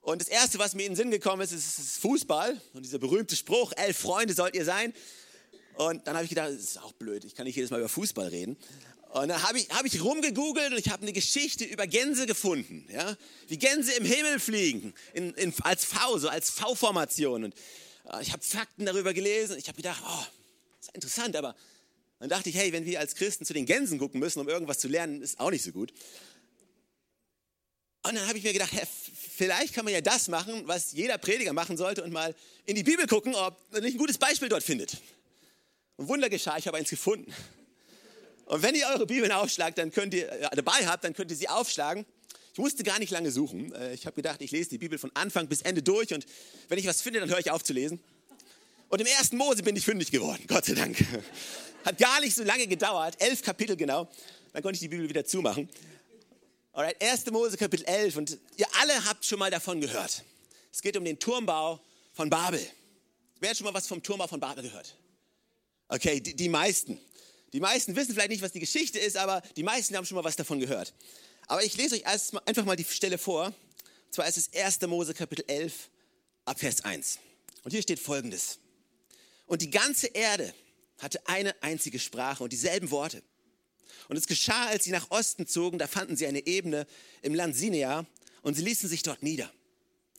Und 0.02 0.22
das 0.22 0.30
Erste, 0.30 0.58
was 0.58 0.74
mir 0.74 0.84
in 0.84 0.94
den 0.94 0.96
Sinn 0.96 1.12
gekommen 1.12 1.42
ist, 1.42 1.52
ist, 1.52 1.78
ist 1.78 1.98
Fußball. 2.00 2.60
Und 2.74 2.84
dieser 2.84 2.98
berühmte 2.98 3.36
Spruch, 3.36 3.74
elf 3.76 3.98
Freunde 3.98 4.34
sollt 4.34 4.56
ihr 4.56 4.66
sein. 4.66 4.94
Und 5.76 6.08
dann 6.08 6.16
habe 6.16 6.24
ich 6.24 6.30
gedacht, 6.30 6.50
das 6.50 6.60
ist 6.60 6.82
auch 6.82 6.92
blöd, 6.94 7.24
ich 7.26 7.36
kann 7.36 7.46
nicht 7.46 7.56
jedes 7.56 7.72
Mal 7.72 7.80
über 7.80 7.90
Fußball 7.90 8.28
reden. 8.28 8.58
Und 9.14 9.28
dann 9.28 9.44
habe 9.44 9.60
ich, 9.60 9.70
hab 9.70 9.86
ich 9.86 10.02
rumgegoogelt 10.02 10.72
und 10.72 10.78
ich 10.78 10.90
habe 10.90 11.02
eine 11.02 11.12
Geschichte 11.12 11.66
über 11.66 11.86
Gänse 11.86 12.26
gefunden. 12.26 12.88
Ja? 12.90 13.18
Wie 13.48 13.58
Gänse 13.58 13.92
im 13.94 14.06
Himmel 14.06 14.40
fliegen, 14.40 14.94
in, 15.14 15.34
in, 15.34 15.54
als 15.64 15.84
V, 15.84 16.18
so 16.18 16.30
als 16.30 16.50
V-Formation. 16.50 17.44
Und 17.46 17.56
äh, 18.12 18.22
ich 18.22 18.32
habe 18.32 18.42
Fakten 18.42 18.86
darüber 18.86 19.14
gelesen 19.14 19.54
und 19.54 19.60
ich 19.60 19.68
habe 19.68 19.76
gedacht, 19.76 20.02
oh, 20.06 20.26
das 20.78 20.88
ist 20.88 20.96
interessant, 20.96 21.36
aber 21.36 21.56
dann 22.22 22.30
dachte 22.30 22.50
ich, 22.50 22.56
hey, 22.56 22.72
wenn 22.72 22.86
wir 22.86 23.00
als 23.00 23.16
Christen 23.16 23.46
zu 23.46 23.54
den 23.54 23.66
Gänsen 23.66 23.98
gucken 23.98 24.20
müssen, 24.20 24.40
um 24.40 24.48
irgendwas 24.48 24.80
zu 24.80 24.88
lernen, 24.88 25.22
ist 25.22 25.40
auch 25.40 25.50
nicht 25.50 25.64
so 25.64 25.72
gut. 25.72 25.92
Und 28.04 28.16
dann 28.16 28.28
habe 28.28 28.38
ich 28.38 28.44
mir 28.44 28.54
gedacht, 28.54 28.72
hey, 28.74 28.86
vielleicht 28.86 29.74
kann 29.74 29.86
man 29.86 29.94
ja 29.94 30.02
das 30.02 30.28
machen, 30.28 30.64
was 30.66 30.92
jeder 30.92 31.18
Prediger 31.18 31.54
machen 31.54 31.78
sollte 31.78 32.04
und 32.04 32.12
mal 32.12 32.36
in 32.66 32.76
die 32.76 32.84
Bibel 32.84 33.08
gucken, 33.08 33.36
ob 33.36 33.60
man 33.72 33.84
nicht 33.84 33.96
ein 33.96 33.98
gutes 33.98 34.18
Beispiel 34.18 34.50
dort 34.50 34.64
findet. 34.64 34.98
Und 35.98 36.08
Wunder 36.08 36.30
geschah, 36.30 36.58
ich 36.58 36.68
habe 36.68 36.78
eins 36.78 36.90
gefunden. 36.90 37.34
Und 38.46 38.64
wenn 38.64 38.76
ihr 38.76 38.88
eure 38.88 39.06
Bibeln 39.06 39.32
aufschlagt, 39.32 39.78
dann 39.78 39.92
könnt 39.92 40.14
ihr 40.14 40.32
äh, 40.32 40.50
dabei 40.56 40.86
habt, 40.86 41.04
dann 41.04 41.14
könnt 41.14 41.32
ihr 41.32 41.38
sie 41.38 41.48
aufschlagen. 41.48 42.06
Ich 42.54 42.60
musste 42.60 42.84
gar 42.84 43.00
nicht 43.00 43.12
lange 43.12 43.32
suchen. 43.32 43.74
Äh, 43.74 43.94
ich 43.94 44.06
habe 44.06 44.16
gedacht, 44.16 44.42
ich 44.42 44.52
lese 44.52 44.70
die 44.70 44.78
Bibel 44.78 44.98
von 44.98 45.10
Anfang 45.14 45.48
bis 45.48 45.62
Ende 45.62 45.82
durch 45.82 46.14
und 46.14 46.26
wenn 46.68 46.78
ich 46.78 46.86
was 46.86 47.02
finde, 47.02 47.20
dann 47.20 47.30
höre 47.30 47.40
ich 47.40 47.50
auf 47.50 47.64
zu 47.64 47.74
lesen. 47.74 48.00
Und 48.92 49.00
im 49.00 49.08
ersten 49.08 49.38
Mose 49.38 49.64
bin 49.64 49.74
ich 49.78 49.86
fündig 49.86 50.12
geworden, 50.12 50.44
Gott 50.48 50.66
sei 50.66 50.74
Dank. 50.74 50.98
Hat 51.86 51.98
gar 51.98 52.20
nicht 52.20 52.36
so 52.36 52.44
lange 52.44 52.68
gedauert, 52.68 53.16
elf 53.20 53.42
Kapitel 53.42 53.78
genau. 53.78 54.10
Dann 54.52 54.62
konnte 54.62 54.76
ich 54.76 54.82
die 54.82 54.90
Bibel 54.90 55.08
wieder 55.08 55.24
zumachen. 55.24 55.70
Alright, 56.74 57.02
1. 57.02 57.26
Mose 57.28 57.56
Kapitel 57.56 57.86
11 57.86 58.18
und 58.18 58.38
ihr 58.58 58.68
alle 58.82 59.06
habt 59.06 59.26
schon 59.26 59.40
mal 59.40 59.50
davon 59.50 59.80
gehört. 59.80 60.26
Es 60.74 60.82
geht 60.82 60.98
um 60.98 61.06
den 61.06 61.18
Turmbau 61.18 61.80
von 62.12 62.30
Babel. 62.30 62.60
Wer 63.40 63.52
hat 63.52 63.58
schon 63.58 63.64
mal 63.64 63.74
was 63.74 63.88
vom 63.88 64.04
Turmbau 64.04 64.28
von 64.28 64.42
Babel 64.42 64.64
gehört? 64.64 64.98
Okay, 65.88 66.20
die, 66.20 66.36
die 66.36 66.50
meisten. 66.50 67.00
Die 67.54 67.62
meisten 67.62 67.96
wissen 67.96 68.14
vielleicht 68.14 68.32
nicht, 68.32 68.42
was 68.42 68.52
die 68.52 68.60
Geschichte 68.60 69.00
ist, 69.00 69.16
aber 69.16 69.42
die 69.56 69.64
meisten 69.64 69.96
haben 69.96 70.06
schon 70.06 70.16
mal 70.16 70.26
was 70.26 70.36
davon 70.36 70.60
gehört. 70.60 70.94
Aber 71.48 71.64
ich 71.64 71.78
lese 71.78 71.96
euch 71.96 72.04
erst 72.04 72.46
einfach 72.46 72.66
mal 72.66 72.76
die 72.76 72.84
Stelle 72.84 73.18
vor. 73.18 73.46
Und 73.46 73.54
zwar 74.14 74.28
ist 74.28 74.36
es 74.36 74.54
1. 74.54 74.82
Mose 74.82 75.14
Kapitel 75.14 75.46
11 75.48 75.90
ab 76.44 76.60
Vers 76.60 76.84
1. 76.84 77.20
Und 77.64 77.72
hier 77.72 77.82
steht 77.82 78.00
folgendes. 78.00 78.60
Und 79.52 79.62
die 79.62 79.70
ganze 79.70 80.08
Erde 80.08 80.54
hatte 81.00 81.28
eine 81.28 81.62
einzige 81.62 82.00
Sprache 82.00 82.42
und 82.42 82.54
dieselben 82.54 82.90
Worte. 82.90 83.22
Und 84.08 84.16
es 84.16 84.26
geschah, 84.26 84.68
als 84.68 84.86
sie 84.86 84.92
nach 84.92 85.12
Osten 85.12 85.46
zogen, 85.46 85.78
da 85.78 85.88
fanden 85.88 86.16
sie 86.16 86.26
eine 86.26 86.48
Ebene 86.48 86.88
im 87.22 87.36
Land 87.36 87.58
Sinea 87.58 88.06
und 88.44 88.56
sie 88.56 88.64
ließen 88.64 88.88
sich 88.88 89.04
dort 89.04 89.24
nieder. 89.24 89.52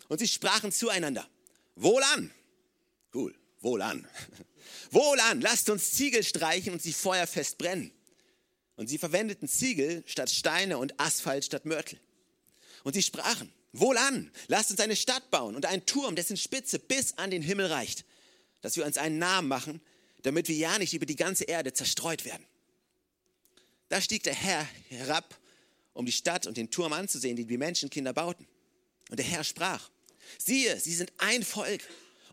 Und 0.08 0.18
sie 0.18 0.28
sprachen 0.28 0.70
zueinander, 0.70 1.26
wohlan, 1.76 2.30
cool, 3.14 3.34
wohlan, 3.62 4.06
Wohlan, 4.90 5.40
lasst 5.40 5.70
uns 5.70 5.92
Ziegel 5.92 6.24
streichen 6.24 6.74
und 6.74 6.82
sie 6.82 6.92
feuerfest 6.92 7.56
brennen. 7.56 7.90
Und 8.76 8.88
sie 8.88 8.98
verwendeten 8.98 9.48
Ziegel 9.48 10.02
statt 10.04 10.28
Steine 10.28 10.76
und 10.76 11.00
Asphalt 11.00 11.46
statt 11.46 11.64
Mörtel. 11.64 11.98
Und 12.84 12.92
sie 12.92 13.02
sprachen, 13.02 13.50
wohlan, 13.72 14.30
lasst 14.48 14.72
uns 14.72 14.80
eine 14.80 14.94
Stadt 14.94 15.30
bauen 15.30 15.56
und 15.56 15.64
einen 15.64 15.86
Turm, 15.86 16.16
dessen 16.16 16.36
Spitze 16.36 16.78
bis 16.78 17.16
an 17.16 17.30
den 17.30 17.40
Himmel 17.40 17.64
reicht, 17.64 18.04
dass 18.62 18.76
wir 18.76 18.86
uns 18.86 18.96
einen 18.96 19.18
Namen 19.18 19.48
machen, 19.48 19.82
damit 20.22 20.48
wir 20.48 20.56
ja 20.56 20.78
nicht 20.78 20.94
über 20.94 21.06
die 21.06 21.16
ganze 21.16 21.44
Erde 21.44 21.72
zerstreut 21.72 22.24
werden. 22.24 22.46
Da 23.88 24.00
stieg 24.00 24.22
der 24.22 24.34
Herr 24.34 24.66
herab, 24.88 25.38
um 25.92 26.06
die 26.06 26.12
Stadt 26.12 26.46
und 26.46 26.56
den 26.56 26.70
Turm 26.70 26.94
anzusehen, 26.94 27.36
den 27.36 27.46
die 27.46 27.58
Menschenkinder 27.58 28.14
bauten. 28.14 28.46
Und 29.10 29.18
der 29.18 29.26
Herr 29.26 29.44
sprach, 29.44 29.90
siehe, 30.38 30.80
sie 30.80 30.94
sind 30.94 31.12
ein 31.18 31.42
Volk 31.42 31.82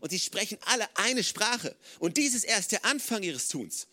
und 0.00 0.10
sie 0.10 0.18
sprechen 0.18 0.56
alle 0.62 0.88
eine 0.96 1.22
Sprache. 1.22 1.76
Und 1.98 2.16
dies 2.16 2.34
ist 2.34 2.44
erst 2.44 2.72
der 2.72 2.84
Anfang 2.86 3.22
ihres 3.22 3.48
Tuns. 3.48 3.88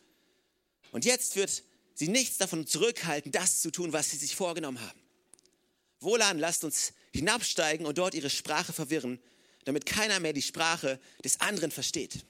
Und 0.91 1.03
jetzt 1.03 1.35
wird 1.35 1.63
sie 1.95 2.07
nichts 2.07 2.37
davon 2.37 2.65
zurückhalten, 2.65 3.31
das 3.31 3.59
zu 3.59 3.71
tun, 3.71 3.91
was 3.91 4.11
sie 4.11 4.17
sich 4.17 4.35
vorgenommen 4.35 4.79
haben. 4.79 5.01
Wohlan, 5.99 6.39
lasst 6.39 6.63
uns 6.63 6.93
hinabsteigen 7.11 7.85
und 7.85 7.97
dort 7.97 8.13
ihre 8.13 8.29
Sprache 8.29 8.71
verwirren, 8.71 9.19
damit 9.67 9.85
keiner 9.85 10.19
mehr 10.21 10.33
die 10.33 10.41
Sprache 10.41 10.99
des 11.23 11.41
anderen 11.41 11.71
versteht. 11.71 12.25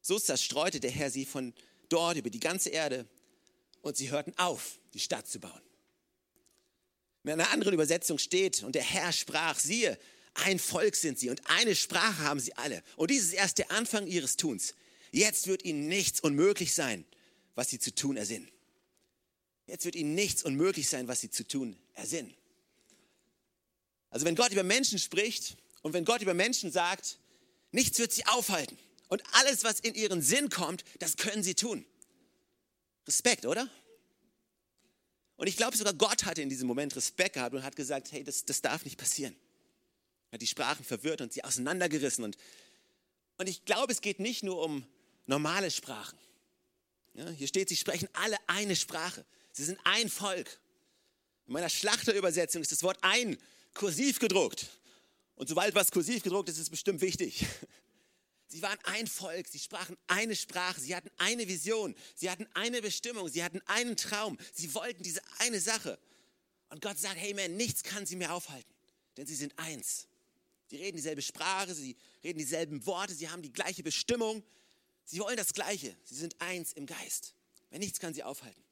So 0.00 0.18
zerstreute 0.18 0.80
der 0.80 0.90
Herr 0.90 1.10
sie 1.10 1.26
von 1.26 1.52
dort 1.90 2.16
über 2.16 2.30
die 2.30 2.40
ganze 2.40 2.70
Erde 2.70 3.06
und 3.82 3.96
sie 3.98 4.10
hörten 4.10 4.32
auf, 4.38 4.80
die 4.94 5.00
Stadt 5.00 5.28
zu 5.28 5.40
bauen. 5.40 5.60
In 7.24 7.32
einer 7.32 7.50
anderen 7.50 7.74
Übersetzung 7.74 8.16
steht, 8.16 8.62
und 8.62 8.74
der 8.74 8.82
Herr 8.82 9.12
sprach, 9.12 9.58
siehe, 9.58 9.98
ein 10.32 10.58
Volk 10.58 10.96
sind 10.96 11.18
sie 11.18 11.28
und 11.28 11.42
eine 11.50 11.74
Sprache 11.74 12.22
haben 12.22 12.40
sie 12.40 12.56
alle. 12.56 12.82
Und 12.96 13.10
dies 13.10 13.24
ist 13.24 13.32
erst 13.34 13.58
der 13.58 13.70
Anfang 13.70 14.06
ihres 14.06 14.36
Tuns. 14.36 14.74
Jetzt 15.10 15.46
wird 15.46 15.64
ihnen 15.64 15.88
nichts 15.88 16.20
unmöglich 16.20 16.74
sein, 16.74 17.04
was 17.54 17.68
sie 17.68 17.78
zu 17.78 17.94
tun 17.94 18.16
ersinnen. 18.16 18.50
Jetzt 19.66 19.84
wird 19.84 19.96
ihnen 19.96 20.14
nichts 20.14 20.42
unmöglich 20.42 20.88
sein, 20.88 21.08
was 21.08 21.20
sie 21.20 21.28
zu 21.28 21.46
tun 21.46 21.76
ersinnen. 21.92 22.34
Also 24.08 24.24
wenn 24.24 24.36
Gott 24.36 24.52
über 24.52 24.62
Menschen 24.62 24.98
spricht 24.98 25.58
und 25.88 25.94
wenn 25.94 26.04
Gott 26.04 26.22
über 26.22 26.34
Menschen 26.34 26.70
sagt, 26.70 27.18
nichts 27.72 27.98
wird 27.98 28.12
sie 28.12 28.24
aufhalten. 28.26 28.78
Und 29.08 29.22
alles, 29.32 29.64
was 29.64 29.80
in 29.80 29.94
ihren 29.94 30.22
Sinn 30.22 30.50
kommt, 30.50 30.84
das 31.00 31.16
können 31.16 31.42
sie 31.42 31.54
tun. 31.54 31.84
Respekt, 33.06 33.46
oder? 33.46 33.68
Und 35.36 35.46
ich 35.46 35.56
glaube 35.56 35.76
sogar 35.76 35.94
Gott 35.94 36.24
hatte 36.24 36.42
in 36.42 36.48
diesem 36.48 36.68
Moment 36.68 36.94
Respekt 36.94 37.34
gehabt 37.34 37.54
und 37.54 37.62
hat 37.62 37.76
gesagt, 37.76 38.12
hey, 38.12 38.22
das, 38.22 38.44
das 38.44 38.60
darf 38.60 38.84
nicht 38.84 38.98
passieren 38.98 39.34
hat 40.32 40.42
die 40.42 40.46
Sprachen 40.46 40.84
verwirrt 40.84 41.20
und 41.20 41.32
sie 41.32 41.44
auseinandergerissen. 41.44 42.24
Und, 42.24 42.36
und 43.38 43.48
ich 43.48 43.64
glaube, 43.64 43.92
es 43.92 44.00
geht 44.00 44.20
nicht 44.20 44.42
nur 44.42 44.62
um 44.62 44.86
normale 45.26 45.70
Sprachen. 45.70 46.18
Ja, 47.14 47.28
hier 47.30 47.48
steht, 47.48 47.68
sie 47.68 47.76
sprechen 47.76 48.08
alle 48.12 48.36
eine 48.46 48.76
Sprache. 48.76 49.24
Sie 49.52 49.64
sind 49.64 49.78
ein 49.84 50.08
Volk. 50.08 50.60
In 51.46 51.54
meiner 51.54 51.70
Schlachterübersetzung 51.70 52.62
ist 52.62 52.72
das 52.72 52.82
Wort 52.82 52.98
ein 53.02 53.38
kursiv 53.74 54.18
gedruckt. 54.18 54.66
Und 55.38 55.48
sobald 55.48 55.72
was 55.76 55.92
kursiv 55.92 56.24
gedruckt 56.24 56.48
ist, 56.48 56.56
ist 56.56 56.62
es 56.62 56.70
bestimmt 56.70 57.00
wichtig. 57.00 57.46
Sie 58.50 58.60
waren 58.62 58.78
ein 58.84 59.06
Volk, 59.06 59.46
sie 59.46 59.58
sprachen 59.58 59.94
eine 60.06 60.34
Sprache, 60.34 60.80
sie 60.80 60.96
hatten 60.96 61.10
eine 61.18 61.46
Vision, 61.46 61.94
sie 62.14 62.30
hatten 62.30 62.48
eine 62.54 62.80
Bestimmung, 62.80 63.28
sie 63.28 63.44
hatten 63.44 63.60
einen 63.66 63.94
Traum, 63.94 64.38
sie 64.54 64.72
wollten 64.74 65.02
diese 65.02 65.20
eine 65.40 65.60
Sache. 65.60 65.98
Und 66.70 66.80
Gott 66.80 66.98
sagt, 66.98 67.18
hey 67.18 67.34
man, 67.34 67.58
nichts 67.58 67.82
kann 67.82 68.06
sie 68.06 68.16
mehr 68.16 68.32
aufhalten, 68.32 68.72
denn 69.18 69.26
sie 69.26 69.34
sind 69.34 69.52
eins. 69.58 70.06
Sie 70.68 70.76
reden 70.76 70.96
dieselbe 70.96 71.20
Sprache, 71.20 71.74
sie 71.74 71.94
reden 72.24 72.38
dieselben 72.38 72.86
Worte, 72.86 73.12
sie 73.12 73.28
haben 73.28 73.42
die 73.42 73.52
gleiche 73.52 73.82
Bestimmung. 73.82 74.42
Sie 75.04 75.20
wollen 75.20 75.36
das 75.36 75.52
Gleiche. 75.52 75.94
Sie 76.04 76.14
sind 76.14 76.34
eins 76.40 76.72
im 76.72 76.86
Geist. 76.86 77.34
Wenn 77.68 77.80
nichts 77.80 78.00
kann 78.00 78.14
sie 78.14 78.22
aufhalten. 78.22 78.64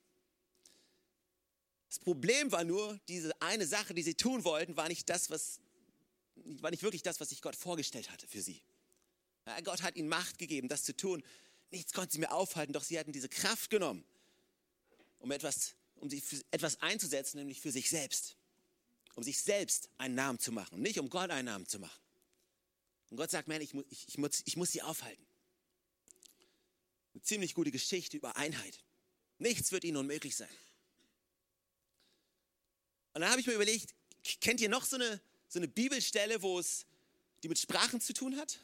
Das 1.90 1.98
Problem 1.98 2.50
war 2.50 2.64
nur, 2.64 2.98
diese 3.08 3.38
eine 3.42 3.66
Sache, 3.66 3.92
die 3.92 4.02
sie 4.02 4.14
tun 4.14 4.44
wollten, 4.44 4.74
war 4.74 4.88
nicht 4.88 5.08
das, 5.10 5.28
was, 5.28 5.60
war 6.62 6.70
nicht 6.70 6.82
wirklich 6.82 7.02
das, 7.02 7.20
was 7.20 7.30
sich 7.30 7.42
Gott 7.42 7.56
vorgestellt 7.56 8.10
hatte 8.10 8.26
für 8.26 8.40
sie. 8.40 8.62
Gott 9.64 9.82
hat 9.82 9.96
ihnen 9.96 10.08
Macht 10.08 10.38
gegeben, 10.38 10.68
das 10.68 10.82
zu 10.82 10.96
tun. 10.96 11.22
Nichts 11.70 11.92
konnte 11.92 12.12
sie 12.12 12.18
mehr 12.18 12.34
aufhalten, 12.34 12.72
doch 12.72 12.82
sie 12.82 12.98
hatten 12.98 13.12
diese 13.12 13.28
Kraft 13.28 13.70
genommen 13.70 14.04
um 15.18 15.30
etwas, 15.30 15.74
um 15.96 16.08
sich 16.08 16.22
für 16.22 16.40
etwas 16.50 16.80
einzusetzen, 16.80 17.38
nämlich 17.38 17.60
für 17.60 17.72
sich 17.72 17.90
selbst. 17.90 18.36
Um 19.14 19.22
sich 19.22 19.38
selbst 19.38 19.88
einen 19.98 20.14
Namen 20.14 20.38
zu 20.38 20.52
machen, 20.52 20.80
nicht 20.80 20.98
um 20.98 21.08
Gott 21.08 21.30
einen 21.30 21.46
Namen 21.46 21.66
zu 21.66 21.78
machen. 21.78 22.00
Und 23.10 23.16
Gott 23.16 23.30
sagt, 23.30 23.48
man, 23.48 23.60
ich, 23.60 23.74
ich, 23.74 24.08
ich, 24.08 24.18
muss, 24.18 24.42
ich 24.44 24.56
muss 24.56 24.72
sie 24.72 24.82
aufhalten. 24.82 25.24
Eine 27.14 27.22
ziemlich 27.22 27.54
gute 27.54 27.70
Geschichte 27.70 28.16
über 28.16 28.36
Einheit. 28.36 28.84
Nichts 29.38 29.72
wird 29.72 29.84
ihnen 29.84 29.96
unmöglich 29.96 30.36
sein. 30.36 30.48
Und 33.14 33.22
dann 33.22 33.30
habe 33.30 33.40
ich 33.40 33.46
mir 33.46 33.54
überlegt, 33.54 33.94
kennt 34.40 34.60
ihr 34.60 34.68
noch 34.68 34.84
so 34.84 34.96
eine, 34.96 35.20
so 35.48 35.58
eine 35.58 35.68
Bibelstelle, 35.68 36.42
wo 36.42 36.58
es, 36.58 36.86
die 37.42 37.48
mit 37.48 37.58
Sprachen 37.58 38.00
zu 38.00 38.12
tun 38.12 38.36
hat? 38.36 38.58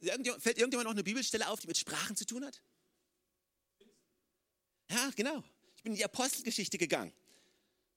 Fällt 0.00 0.58
irgendjemand 0.58 0.84
noch 0.84 0.92
eine 0.92 1.04
Bibelstelle 1.04 1.48
auf, 1.48 1.60
die 1.60 1.66
mit 1.66 1.76
Sprachen 1.76 2.16
zu 2.16 2.24
tun 2.24 2.44
hat? 2.44 2.60
Ja, 4.90 5.10
genau. 5.16 5.42
Ich 5.76 5.82
bin 5.82 5.92
in 5.92 5.96
die 5.96 6.04
Apostelgeschichte 6.04 6.78
gegangen. 6.78 7.12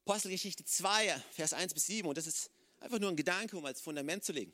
Apostelgeschichte 0.05 0.65
2, 0.65 1.23
Vers 1.31 1.53
1 1.53 1.73
bis 1.73 1.85
7. 1.85 2.07
Und 2.07 2.17
das 2.17 2.27
ist 2.27 2.49
einfach 2.79 2.99
nur 2.99 3.09
ein 3.09 3.15
Gedanke, 3.15 3.57
um 3.57 3.65
als 3.65 3.79
Fundament 3.79 4.23
zu 4.23 4.31
legen. 4.31 4.51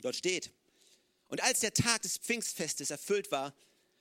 Dort 0.00 0.16
steht, 0.16 0.50
und 1.28 1.42
als 1.42 1.60
der 1.60 1.72
Tag 1.72 2.02
des 2.02 2.18
Pfingstfestes 2.18 2.90
erfüllt 2.90 3.30
war, 3.30 3.54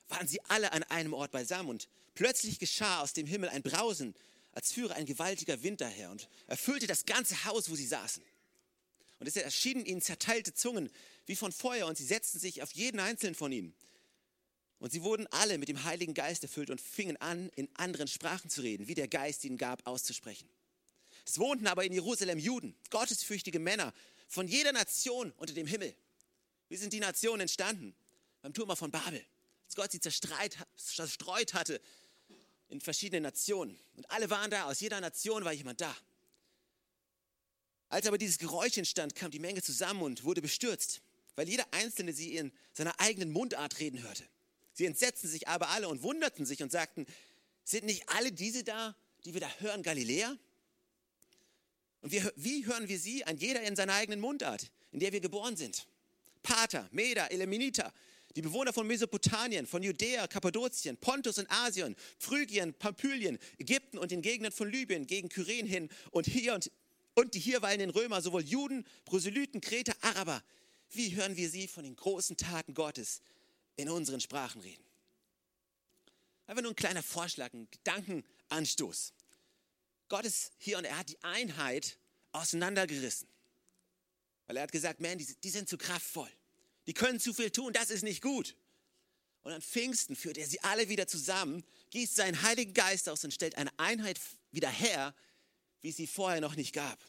waren 0.07 0.27
sie 0.27 0.41
alle 0.45 0.71
an 0.71 0.83
einem 0.83 1.13
Ort 1.13 1.31
beisammen. 1.31 1.69
Und 1.69 1.87
plötzlich 2.15 2.59
geschah 2.59 3.01
aus 3.01 3.13
dem 3.13 3.27
Himmel 3.27 3.49
ein 3.49 3.61
Brausen, 3.61 4.15
als 4.51 4.71
führe 4.71 4.95
ein 4.95 5.05
gewaltiger 5.05 5.61
Wind 5.63 5.81
daher 5.81 6.09
und 6.11 6.27
erfüllte 6.47 6.87
das 6.87 7.05
ganze 7.05 7.45
Haus, 7.45 7.69
wo 7.69 7.75
sie 7.75 7.85
saßen. 7.85 8.23
Und 9.19 9.27
es 9.27 9.35
erschienen 9.35 9.85
ihnen 9.85 10.01
zerteilte 10.01 10.53
Zungen 10.53 10.89
wie 11.25 11.35
von 11.35 11.51
Feuer 11.51 11.87
und 11.87 11.97
sie 11.97 12.05
setzten 12.05 12.39
sich 12.39 12.63
auf 12.63 12.71
jeden 12.71 12.99
einzelnen 12.99 13.35
von 13.35 13.51
ihnen. 13.51 13.75
Und 14.79 14.93
sie 14.93 15.03
wurden 15.03 15.27
alle 15.27 15.57
mit 15.57 15.67
dem 15.67 15.83
Heiligen 15.83 16.13
Geist 16.13 16.41
erfüllt 16.43 16.69
und 16.69 16.79
fingen 16.79 17.17
an, 17.17 17.49
in 17.55 17.67
anderen 17.75 18.07
Sprachen 18.07 18.49
zu 18.49 18.61
reden, 18.61 18.87
wie 18.87 18.95
der 18.95 19.09
Geist 19.09 19.43
ihnen 19.43 19.57
gab, 19.57 19.85
auszusprechen. 19.85 20.49
Es 21.25 21.37
wohnten 21.37 21.67
aber 21.67 21.83
in 21.83 21.91
Jerusalem 21.91 22.39
Juden, 22.39 22.75
gottesfürchtige 22.89 23.59
Männer 23.59 23.93
von 24.29 24.47
jeder 24.47 24.71
Nation 24.71 25.33
unter 25.37 25.53
dem 25.53 25.67
Himmel. 25.67 25.93
Wie 26.69 26.77
sind 26.77 26.93
die 26.93 27.01
Nationen 27.01 27.41
entstanden? 27.41 27.93
Beim 28.41 28.53
Turm 28.53 28.73
von 28.75 28.89
Babel. 28.89 29.23
Als 29.65 29.75
Gott 29.75 29.91
sie 29.91 29.99
zerstreut 29.99 31.53
hatte 31.53 31.81
in 32.69 32.81
verschiedene 32.81 33.21
Nationen. 33.21 33.77
Und 33.97 34.09
alle 34.11 34.29
waren 34.29 34.49
da, 34.49 34.65
aus 34.65 34.79
jeder 34.79 35.01
Nation 35.01 35.43
war 35.43 35.53
jemand 35.53 35.81
da. 35.81 35.95
Als 37.89 38.05
aber 38.05 38.17
dieses 38.17 38.37
Geräusch 38.37 38.77
entstand, 38.77 39.15
kam 39.15 39.31
die 39.31 39.39
Menge 39.39 39.61
zusammen 39.61 40.03
und 40.03 40.23
wurde 40.23 40.41
bestürzt, 40.41 41.01
weil 41.35 41.49
jeder 41.49 41.65
Einzelne 41.71 42.13
sie 42.13 42.35
in 42.35 42.51
seiner 42.73 42.99
eigenen 42.99 43.31
Mundart 43.31 43.79
reden 43.79 44.01
hörte. 44.03 44.23
Sie 44.73 44.85
entsetzten 44.85 45.27
sich 45.27 45.47
aber 45.47 45.69
alle 45.69 45.89
und 45.89 46.03
wunderten 46.03 46.45
sich 46.45 46.61
und 46.61 46.71
sagten, 46.71 47.05
sind 47.63 47.85
nicht 47.85 48.07
alle 48.09 48.31
diese 48.31 48.63
da, 48.63 48.95
die 49.25 49.33
wir 49.33 49.41
da 49.41 49.49
hören, 49.59 49.83
Galiläer? 49.83 50.37
Und 52.01 52.11
wir, 52.11 52.31
wie 52.35 52.65
hören 52.65 52.87
wir 52.87 52.99
sie? 52.99 53.25
Ein 53.25 53.37
jeder 53.37 53.61
in 53.63 53.75
seiner 53.75 53.93
eigenen 53.93 54.19
Mundart, 54.19 54.71
in 54.91 54.99
der 54.99 55.11
wir 55.11 55.19
geboren 55.19 55.57
sind. 55.57 55.85
Pater, 56.43 56.87
Meda, 56.91 57.27
Elemeniter, 57.27 57.93
die 58.35 58.41
Bewohner 58.41 58.73
von 58.73 58.85
Mesopotamien, 58.85 59.65
von 59.65 59.81
Judäa, 59.81 60.27
Kappadokien, 60.27 60.97
Pontus 60.97 61.37
und 61.37 61.49
Asien, 61.49 61.95
Phrygien, 62.19 62.73
Pamphylien, 62.73 63.39
Ägypten 63.57 63.97
und 63.97 64.11
den 64.11 64.21
Gegenden 64.21 64.51
von 64.51 64.69
Libyen, 64.69 65.07
gegen 65.07 65.29
Kyren 65.29 65.65
hin 65.65 65.89
und 66.11 66.27
hier 66.27 66.53
und, 66.53 66.71
und 67.15 67.33
die 67.33 67.39
hier 67.39 67.61
weilenden 67.61 67.89
Römer, 67.89 68.21
sowohl 68.21 68.43
Juden, 68.43 68.85
Proselyten, 69.05 69.61
Kreter, 69.61 69.95
Araber. 70.01 70.43
Wie 70.91 71.15
hören 71.15 71.37
wir 71.37 71.49
sie 71.49 71.67
von 71.67 71.83
den 71.83 71.95
großen 71.95 72.37
Taten 72.37 72.73
Gottes 72.73 73.21
in 73.75 73.89
unseren 73.89 74.21
Sprachen 74.21 74.61
reden? 74.61 74.83
Einfach 76.45 76.63
nur 76.63 76.71
ein 76.71 76.75
kleiner 76.75 77.03
Vorschlag, 77.03 77.53
ein 77.53 77.67
Gedankenanstoß. 77.69 79.13
Gott 80.07 80.25
ist 80.25 80.51
hier 80.57 80.77
und 80.79 80.85
er 80.85 80.97
hat 80.97 81.09
die 81.09 81.21
Einheit 81.23 81.97
auseinandergerissen. 82.31 83.27
Weil 84.47 84.57
er 84.57 84.63
hat 84.63 84.71
gesagt, 84.71 84.99
man, 84.99 85.17
die, 85.17 85.27
die 85.43 85.49
sind 85.49 85.69
zu 85.69 85.77
kraftvoll. 85.77 86.29
Die 86.89 86.95
können 86.95 87.19
zu 87.19 87.35
viel 87.35 87.51
tun, 87.51 87.71
das 87.71 87.91
ist 87.91 88.01
nicht 88.01 88.19
gut. 88.19 88.55
Und 89.43 89.51
an 89.51 89.61
Pfingsten 89.61 90.15
führt 90.15 90.39
er 90.39 90.47
sie 90.47 90.59
alle 90.61 90.89
wieder 90.89 91.05
zusammen, 91.05 91.63
gießt 91.91 92.15
seinen 92.15 92.41
Heiligen 92.41 92.73
Geist 92.73 93.07
aus 93.07 93.23
und 93.23 93.31
stellt 93.31 93.53
eine 93.59 93.69
Einheit 93.77 94.19
wieder 94.49 94.71
her, 94.71 95.13
wie 95.81 95.89
es 95.89 95.97
sie 95.97 96.07
vorher 96.07 96.41
noch 96.41 96.55
nicht 96.55 96.73
gab. 96.73 96.99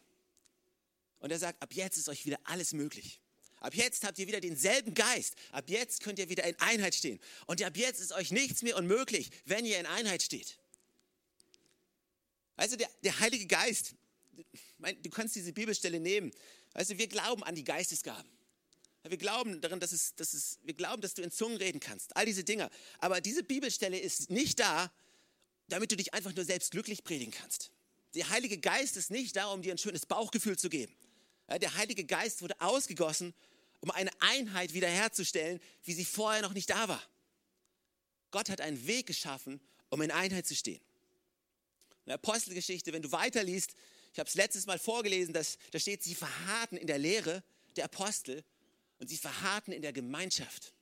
Und 1.19 1.31
er 1.31 1.39
sagt, 1.39 1.63
ab 1.63 1.73
jetzt 1.73 1.97
ist 1.97 2.11
euch 2.11 2.27
wieder 2.27 2.39
alles 2.45 2.75
möglich. 2.75 3.23
Ab 3.57 3.75
jetzt 3.75 4.05
habt 4.05 4.19
ihr 4.19 4.27
wieder 4.27 4.43
denselben 4.43 4.93
Geist. 4.93 5.35
Ab 5.51 5.65
jetzt 5.71 6.03
könnt 6.03 6.19
ihr 6.19 6.29
wieder 6.29 6.45
in 6.45 6.61
Einheit 6.61 6.95
stehen. 6.95 7.19
Und 7.47 7.63
ab 7.63 7.75
jetzt 7.79 8.01
ist 8.01 8.13
euch 8.13 8.33
nichts 8.33 8.61
mehr 8.61 8.77
unmöglich, 8.77 9.31
wenn 9.47 9.65
ihr 9.65 9.81
in 9.81 9.87
Einheit 9.87 10.23
steht. 10.23 10.59
Also 12.57 12.77
der, 12.77 12.91
der 13.03 13.19
Heilige 13.21 13.47
Geist, 13.47 13.95
du 14.79 15.09
kannst 15.09 15.37
diese 15.37 15.55
Bibelstelle 15.55 16.01
nehmen. 16.01 16.33
Also 16.75 16.99
wir 16.99 17.09
glauben 17.09 17.43
an 17.45 17.55
die 17.55 17.65
Geistesgaben. 17.65 18.31
Wir 19.03 19.17
glauben 19.17 19.61
daran, 19.61 19.81
dass, 19.81 19.93
es, 19.93 20.15
dass 20.15 20.35
es, 20.35 20.59
wir 20.63 20.75
glauben, 20.75 21.01
dass 21.01 21.15
du 21.15 21.23
in 21.23 21.31
Zungen 21.31 21.57
reden 21.57 21.81
kannst. 21.81 22.17
All 22.17 22.27
diese 22.27 22.45
Dinge. 22.45 22.71
Aber 22.99 23.21
diese 23.21 23.43
Bibelstelle 23.43 23.99
ist 23.99 24.31
nicht 24.31 24.61
da, 24.61 24.93
damit 25.69 25.91
du 25.91 25.97
dich 25.97 26.13
einfach 26.13 26.35
nur 26.35 26.45
selbst 26.45 26.71
glücklich 26.71 27.03
predigen 27.03 27.33
kannst. 27.33 27.71
Der 28.15 28.29
Heilige 28.29 28.59
Geist 28.59 28.97
ist 28.97 29.11
nicht 29.11 29.37
da, 29.37 29.47
um 29.47 29.63
dir 29.63 29.73
ein 29.73 29.79
schönes 29.79 30.05
Bauchgefühl 30.05 30.59
zu 30.59 30.69
geben. 30.69 30.95
Der 31.49 31.75
Heilige 31.77 32.05
Geist 32.05 32.43
wurde 32.43 32.61
ausgegossen, 32.61 33.35
um 33.81 33.91
eine 33.91 34.11
Einheit 34.21 34.75
wiederherzustellen, 34.75 35.61
wie 35.85 35.95
sie 35.95 36.05
vorher 36.05 36.43
noch 36.43 36.53
nicht 36.53 36.69
da 36.69 36.89
war. 36.89 37.03
Gott 38.31 38.51
hat 38.51 38.61
einen 38.61 38.87
Weg 38.87 39.07
geschaffen, 39.07 39.61
um 39.89 40.03
in 40.03 40.11
Einheit 40.11 40.47
zu 40.47 40.55
stehen 40.55 40.81
der 42.11 42.17
Apostelgeschichte, 42.17 42.93
wenn 42.93 43.03
du 43.03 43.13
weiterliest, 43.13 43.75
ich 44.13 44.19
habe 44.19 44.29
es 44.29 44.35
letztes 44.35 44.67
Mal 44.67 44.79
vorgelesen, 44.81 45.33
dass, 45.33 45.59
da 45.71 45.79
steht, 45.79 46.03
sie 46.03 46.17
verharrten 46.17 46.77
in 46.77 46.89
der 46.89 46.99
Lehre 46.99 47.45
der 47.77 47.85
Apostel 47.85 48.43
und 49.01 49.09
sie 49.09 49.17
verharrten 49.17 49.73
in 49.73 49.83
der 49.83 49.93
Gemeinschaft. 49.93 50.73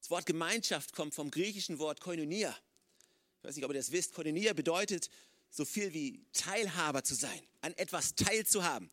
Das 0.00 0.10
Wort 0.10 0.26
Gemeinschaft 0.26 0.92
kommt 0.92 1.14
vom 1.14 1.30
griechischen 1.30 1.78
Wort 1.78 2.00
Koinonia. 2.00 2.54
Ich 3.38 3.44
weiß 3.44 3.56
nicht, 3.56 3.64
ob 3.64 3.70
ihr 3.70 3.78
das 3.78 3.90
wisst. 3.90 4.12
Koinonia 4.12 4.52
bedeutet 4.52 5.08
so 5.48 5.64
viel 5.64 5.94
wie 5.94 6.20
Teilhaber 6.32 7.04
zu 7.04 7.14
sein, 7.14 7.40
an 7.62 7.72
etwas 7.74 8.14
teilzuhaben. 8.14 8.90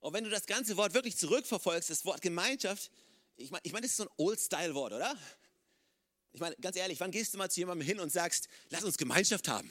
Und 0.00 0.14
wenn 0.14 0.24
du 0.24 0.30
das 0.30 0.46
ganze 0.46 0.76
Wort 0.76 0.94
wirklich 0.94 1.16
zurückverfolgst, 1.16 1.90
das 1.90 2.04
Wort 2.04 2.22
Gemeinschaft, 2.22 2.90
ich 3.36 3.50
meine, 3.50 3.62
ich 3.64 3.72
mein, 3.72 3.82
das 3.82 3.90
ist 3.90 3.96
so 3.98 4.04
ein 4.04 4.10
Old-Style-Wort, 4.16 4.92
oder? 4.92 5.16
Ich 6.32 6.40
meine, 6.40 6.56
ganz 6.56 6.76
ehrlich, 6.76 6.98
wann 7.00 7.10
gehst 7.10 7.34
du 7.34 7.38
mal 7.38 7.50
zu 7.50 7.60
jemandem 7.60 7.86
hin 7.86 8.00
und 8.00 8.10
sagst, 8.10 8.48
lass 8.70 8.84
uns 8.84 8.96
Gemeinschaft 8.96 9.48
haben? 9.48 9.70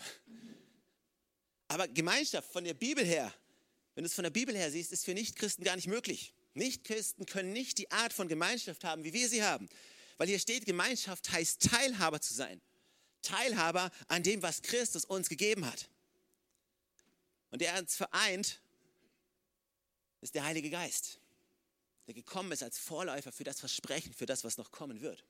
Aber 1.70 1.88
Gemeinschaft 1.88 2.52
von 2.52 2.64
der 2.64 2.74
Bibel 2.74 3.06
her, 3.06 3.34
wenn 3.96 4.04
du 4.04 4.08
es 4.08 4.14
von 4.14 4.24
der 4.24 4.30
Bibel 4.30 4.56
her 4.56 4.70
siehst, 4.70 4.92
ist 4.92 5.06
für 5.06 5.14
Nichtchristen 5.14 5.64
gar 5.64 5.76
nicht 5.76 5.88
möglich. 5.88 6.34
Nichtchristen 6.54 7.26
können 7.26 7.54
nicht 7.54 7.78
die 7.78 7.90
Art 7.92 8.14
von 8.14 8.28
Gemeinschaft 8.28 8.84
haben, 8.84 9.04
wie 9.04 9.14
wir 9.14 9.30
sie 9.30 9.44
haben. 9.44 9.70
Weil 10.18 10.28
hier 10.28 10.40
steht, 10.40 10.66
Gemeinschaft 10.66 11.32
heißt 11.32 11.62
Teilhaber 11.70 12.22
zu 12.22 12.34
sein. 12.34 12.62
Teilhaber 13.22 13.92
an 14.08 14.24
dem, 14.24 14.42
was 14.42 14.62
Christus 14.62 15.06
uns 15.06 15.30
gegeben 15.30 15.66
hat. 15.66 15.90
Und 17.50 17.62
der 17.62 17.78
uns 17.78 17.96
vereint, 17.96 18.62
ist 20.22 20.36
der 20.36 20.44
Heilige 20.44 20.70
Geist, 20.70 21.20
der 22.08 22.14
gekommen 22.14 22.52
ist 22.52 22.64
als 22.64 22.78
Vorläufer 22.78 23.32
für 23.32 23.44
das 23.44 23.60
Versprechen, 23.60 24.14
für 24.14 24.26
das, 24.26 24.44
was 24.44 24.58
noch 24.58 24.72
kommen 24.72 25.02
wird. 25.02 25.24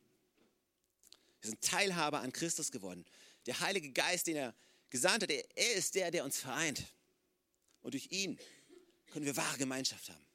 Wir 1.41 1.49
sind 1.49 1.61
Teilhaber 1.61 2.19
an 2.19 2.31
Christus 2.31 2.71
geworden. 2.71 3.05
Der 3.45 3.59
Heilige 3.61 3.91
Geist, 3.91 4.27
den 4.27 4.35
er 4.35 4.55
gesandt 4.89 5.23
hat. 5.23 5.31
Er 5.31 5.73
ist 5.73 5.95
der, 5.95 6.11
der 6.11 6.23
uns 6.23 6.39
vereint. 6.39 6.83
Und 7.81 7.93
durch 7.95 8.11
ihn 8.11 8.39
können 9.07 9.25
wir 9.25 9.35
wahre 9.35 9.57
Gemeinschaft 9.57 10.09
haben. 10.09 10.30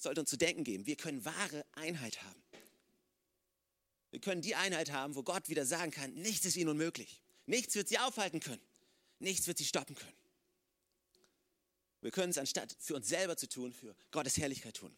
Sollte 0.00 0.22
uns 0.22 0.30
zu 0.30 0.36
denken 0.36 0.64
geben. 0.64 0.86
Wir 0.86 0.96
können 0.96 1.24
wahre 1.24 1.64
Einheit 1.72 2.22
haben. 2.22 2.42
Wir 4.10 4.20
können 4.20 4.42
die 4.42 4.56
Einheit 4.56 4.90
haben, 4.90 5.14
wo 5.14 5.22
Gott 5.22 5.48
wieder 5.48 5.64
sagen 5.64 5.92
kann, 5.92 6.12
nichts 6.14 6.44
ist 6.44 6.56
ihnen 6.56 6.70
unmöglich. 6.70 7.22
Nichts 7.46 7.76
wird 7.76 7.88
sie 7.88 7.98
aufhalten 7.98 8.40
können. 8.40 8.62
Nichts 9.18 9.46
wird 9.46 9.58
sie 9.58 9.64
stoppen 9.64 9.94
können. 9.94 10.16
Wir 12.00 12.10
können 12.10 12.30
es 12.30 12.38
anstatt 12.38 12.74
für 12.80 12.96
uns 12.96 13.08
selber 13.08 13.36
zu 13.36 13.46
tun, 13.46 13.72
für 13.72 13.94
Gottes 14.10 14.38
Herrlichkeit 14.38 14.74
tun. 14.74 14.96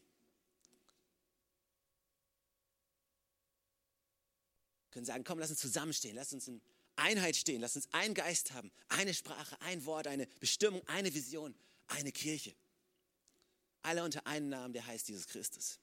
Wir 4.87 4.93
können 4.93 5.07
sagen, 5.07 5.25
komm, 5.25 5.41
lass 5.41 5.51
uns 5.51 5.59
zusammenstehen, 5.59 6.15
lass 6.15 6.33
uns 6.33 6.47
in 6.47 6.63
Einheit 6.97 7.37
stehen. 7.37 7.61
Lass 7.61 7.75
uns 7.75 7.93
einen 7.93 8.15
Geist 8.15 8.53
haben, 8.53 8.71
eine 8.89 9.15
Sprache, 9.15 9.61
ein 9.63 9.85
Wort, 9.85 10.07
eine 10.07 10.27
Bestimmung, 10.39 10.87
eine 10.87 11.13
Vision, 11.13 11.55
eine 11.89 12.13
Kirche. 12.13 12.55
Alle 13.83 14.05
unter 14.05 14.27
einem 14.27 14.49
Namen, 14.49 14.73
der 14.73 14.87
heißt 14.87 15.09
Jesus 15.09 15.27
Christus. 15.27 15.79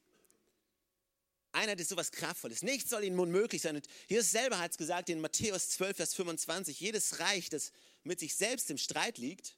Einheit 1.51 1.79
ist 1.79 1.89
sowas 1.89 2.12
Kraftvolles. 2.12 2.62
Nichts 2.62 2.89
soll 2.89 3.03
ihnen 3.03 3.20
unmöglich 3.20 3.62
sein. 3.62 3.75
Und 3.75 3.88
Jesus 4.08 4.32
selber 4.32 4.60
hat 4.60 4.72
es 4.72 4.77
gesagt 4.77 5.10
in 5.10 5.20
Matthäus 5.20 5.70
12, 5.72 5.98
Vers 5.98 6.13
25. 6.13 6.79
Jedes 6.79 7.20
Reich, 7.20 7.50
das 7.50 7.72
mit 8.03 8.20
sich 8.20 8.36
selbst 8.36 8.70
im 8.70 8.77
Streit 8.77 9.18
liegt, 9.18 9.58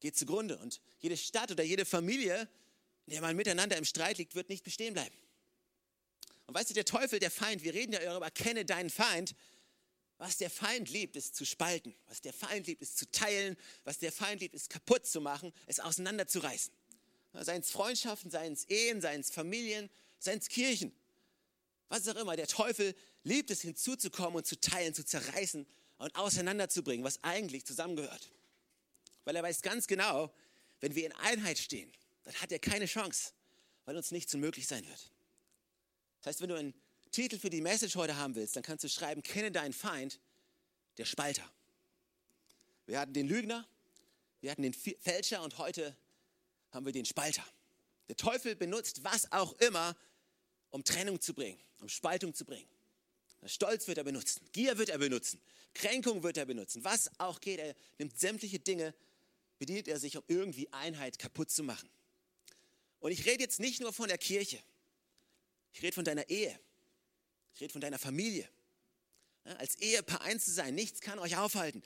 geht 0.00 0.16
zugrunde. 0.16 0.58
Und 0.58 0.80
jede 0.98 1.16
Stadt 1.16 1.50
oder 1.50 1.64
jede 1.64 1.84
Familie, 1.84 2.48
in 3.06 3.12
der 3.12 3.22
man 3.22 3.34
miteinander 3.34 3.76
im 3.76 3.84
Streit 3.84 4.18
liegt, 4.18 4.34
wird 4.34 4.50
nicht 4.50 4.62
bestehen 4.62 4.92
bleiben. 4.92 5.16
Und 6.46 6.54
weißt 6.54 6.70
du, 6.70 6.74
der 6.74 6.84
Teufel, 6.84 7.18
der 7.18 7.30
Feind, 7.30 7.62
wir 7.62 7.72
reden 7.72 7.92
ja 7.92 8.00
darüber, 8.00 8.30
kenne 8.30 8.64
deinen 8.64 8.90
Feind. 8.90 9.34
Was 10.18 10.36
der 10.36 10.50
Feind 10.50 10.90
liebt, 10.90 11.16
ist 11.16 11.34
zu 11.34 11.46
spalten. 11.46 11.94
Was 12.08 12.20
der 12.20 12.34
Feind 12.34 12.66
liebt, 12.66 12.82
ist 12.82 12.98
zu 12.98 13.10
teilen. 13.10 13.56
Was 13.84 13.98
der 13.98 14.12
Feind 14.12 14.42
liebt, 14.42 14.54
ist 14.54 14.68
kaputt 14.68 15.06
zu 15.06 15.22
machen, 15.22 15.52
es 15.66 15.80
auseinanderzureißen. 15.80 16.74
Seien 17.32 17.60
es 17.60 17.70
Freundschaften, 17.70 18.30
seien 18.30 18.52
es 18.52 18.64
Ehen, 18.64 19.00
seien 19.00 19.20
es 19.20 19.30
Familien, 19.30 19.88
seien 20.18 20.38
es 20.38 20.48
Kirchen. 20.48 20.92
Was 21.88 22.08
auch 22.08 22.16
immer. 22.16 22.36
Der 22.36 22.46
Teufel 22.46 22.94
liebt 23.24 23.50
es 23.50 23.60
hinzuzukommen 23.60 24.36
und 24.36 24.46
zu 24.46 24.58
teilen, 24.60 24.94
zu 24.94 25.04
zerreißen 25.04 25.66
und 25.98 26.16
auseinanderzubringen, 26.16 27.04
was 27.04 27.22
eigentlich 27.22 27.64
zusammengehört. 27.64 28.30
Weil 29.24 29.36
er 29.36 29.42
weiß 29.42 29.62
ganz 29.62 29.86
genau, 29.86 30.32
wenn 30.80 30.94
wir 30.94 31.06
in 31.06 31.12
Einheit 31.12 31.58
stehen, 31.58 31.92
dann 32.24 32.34
hat 32.36 32.52
er 32.52 32.58
keine 32.58 32.86
Chance, 32.86 33.32
weil 33.84 33.96
uns 33.96 34.10
nichts 34.10 34.34
unmöglich 34.34 34.66
sein 34.66 34.86
wird. 34.86 35.10
Das 36.20 36.30
heißt, 36.30 36.40
wenn 36.40 36.48
du 36.48 36.56
einen 36.56 36.74
Titel 37.10 37.38
für 37.38 37.50
die 37.50 37.60
Message 37.60 37.96
heute 37.96 38.16
haben 38.16 38.34
willst, 38.34 38.56
dann 38.56 38.62
kannst 38.62 38.84
du 38.84 38.88
schreiben, 38.88 39.22
kenne 39.22 39.50
deinen 39.50 39.72
Feind, 39.72 40.20
der 40.96 41.04
Spalter. 41.04 41.48
Wir 42.86 42.98
hatten 42.98 43.12
den 43.12 43.28
Lügner, 43.28 43.66
wir 44.40 44.50
hatten 44.50 44.62
den 44.62 44.74
Fälscher 44.74 45.42
und 45.42 45.58
heute 45.58 45.96
haben 46.72 46.86
wir 46.86 46.92
den 46.92 47.04
Spalter. 47.04 47.44
Der 48.08 48.16
Teufel 48.16 48.56
benutzt 48.56 49.04
was 49.04 49.30
auch 49.32 49.52
immer, 49.60 49.96
um 50.70 50.84
Trennung 50.84 51.20
zu 51.20 51.34
bringen, 51.34 51.60
um 51.80 51.88
Spaltung 51.88 52.34
zu 52.34 52.44
bringen. 52.44 52.68
Stolz 53.46 53.86
wird 53.86 53.98
er 53.98 54.04
benutzen, 54.04 54.46
Gier 54.52 54.76
wird 54.76 54.90
er 54.90 54.98
benutzen, 54.98 55.40
Kränkung 55.72 56.22
wird 56.22 56.36
er 56.36 56.44
benutzen, 56.44 56.84
was 56.84 57.10
auch 57.18 57.40
geht. 57.40 57.58
Er 57.58 57.74
nimmt 57.98 58.18
sämtliche 58.18 58.58
Dinge, 58.58 58.94
bedient 59.58 59.88
er 59.88 59.98
sich, 59.98 60.16
um 60.16 60.22
irgendwie 60.28 60.70
Einheit 60.72 61.18
kaputt 61.18 61.50
zu 61.50 61.62
machen. 61.62 61.88
Und 62.98 63.12
ich 63.12 63.24
rede 63.24 63.42
jetzt 63.42 63.60
nicht 63.60 63.80
nur 63.80 63.92
von 63.92 64.08
der 64.08 64.18
Kirche, 64.18 64.58
ich 65.72 65.82
rede 65.82 65.94
von 65.94 66.04
deiner 66.04 66.28
Ehe, 66.28 66.58
ich 67.54 67.60
rede 67.60 67.72
von 67.72 67.80
deiner 67.80 67.98
Familie. 67.98 68.48
Als 69.44 69.76
Ehepaar 69.76 70.20
eins 70.20 70.44
zu 70.44 70.50
sein, 70.50 70.74
nichts 70.74 71.00
kann 71.00 71.18
euch 71.18 71.36
aufhalten. 71.36 71.82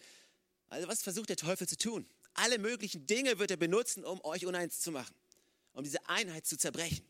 Also 0.68 0.88
was 0.88 1.02
versucht 1.02 1.28
der 1.28 1.36
Teufel 1.36 1.68
zu 1.68 1.78
tun? 1.78 2.04
Alle 2.34 2.58
möglichen 2.58 3.06
Dinge 3.06 3.38
wird 3.38 3.50
er 3.50 3.56
benutzen, 3.56 4.04
um 4.04 4.22
euch 4.24 4.44
uneins 4.44 4.80
zu 4.80 4.90
machen, 4.90 5.14
um 5.72 5.84
diese 5.84 6.08
Einheit 6.08 6.46
zu 6.46 6.56
zerbrechen. 6.56 7.06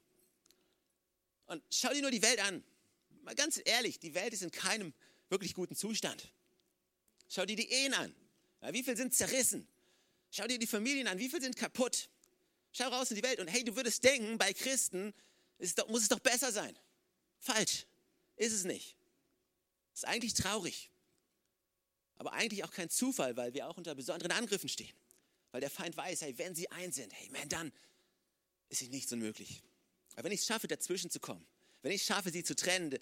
Und 1.46 1.62
schau 1.70 1.92
dir 1.92 2.02
nur 2.02 2.10
die 2.10 2.22
Welt 2.22 2.40
an. 2.40 2.62
Mal 3.22 3.34
ganz 3.34 3.60
ehrlich, 3.64 3.98
die 3.98 4.14
Welt 4.14 4.32
ist 4.32 4.42
in 4.42 4.50
keinem 4.50 4.92
wirklich 5.30 5.54
guten 5.54 5.74
Zustand. 5.74 6.30
Schau 7.28 7.46
dir 7.46 7.56
die 7.56 7.70
Ehen 7.70 7.94
an. 7.94 8.14
Ja, 8.60 8.72
wie 8.72 8.82
viel 8.82 8.96
sind 8.96 9.14
zerrissen? 9.14 9.66
Schau 10.30 10.46
dir 10.46 10.58
die 10.58 10.66
Familien 10.66 11.08
an. 11.08 11.18
Wie 11.18 11.28
viel 11.28 11.40
sind 11.40 11.56
kaputt? 11.56 12.08
Schau 12.72 12.88
raus 12.88 13.10
in 13.10 13.16
die 13.16 13.22
Welt 13.22 13.38
und 13.40 13.48
hey, 13.48 13.64
du 13.64 13.76
würdest 13.76 14.04
denken, 14.04 14.36
bei 14.36 14.52
Christen 14.52 15.14
doch, 15.76 15.88
muss 15.88 16.02
es 16.02 16.08
doch 16.08 16.18
besser 16.18 16.52
sein. 16.52 16.76
Falsch. 17.38 17.86
Ist 18.36 18.52
es 18.52 18.64
nicht. 18.64 18.96
Ist 19.94 20.06
eigentlich 20.06 20.34
traurig. 20.34 20.90
Aber 22.16 22.32
eigentlich 22.32 22.64
auch 22.64 22.70
kein 22.70 22.90
Zufall, 22.90 23.36
weil 23.36 23.54
wir 23.54 23.68
auch 23.68 23.76
unter 23.76 23.94
besonderen 23.94 24.32
Angriffen 24.32 24.68
stehen. 24.68 24.92
Weil 25.54 25.60
der 25.60 25.70
Feind 25.70 25.96
weiß, 25.96 26.22
hey, 26.22 26.36
wenn 26.36 26.52
sie 26.56 26.68
eins 26.72 26.96
sind, 26.96 27.12
hey, 27.12 27.30
man, 27.30 27.48
dann 27.48 27.72
ist 28.70 28.80
sich 28.80 28.90
nichts 28.90 29.12
unmöglich. 29.12 29.62
Aber 30.14 30.24
wenn 30.24 30.32
ich 30.32 30.40
es 30.40 30.46
schaffe, 30.46 30.66
dazwischen 30.66 31.10
zu 31.10 31.20
kommen, 31.20 31.46
wenn 31.82 31.92
ich 31.92 32.00
es 32.00 32.06
schaffe, 32.08 32.32
sie 32.32 32.42
zu 32.42 32.56
trennen, 32.56 32.98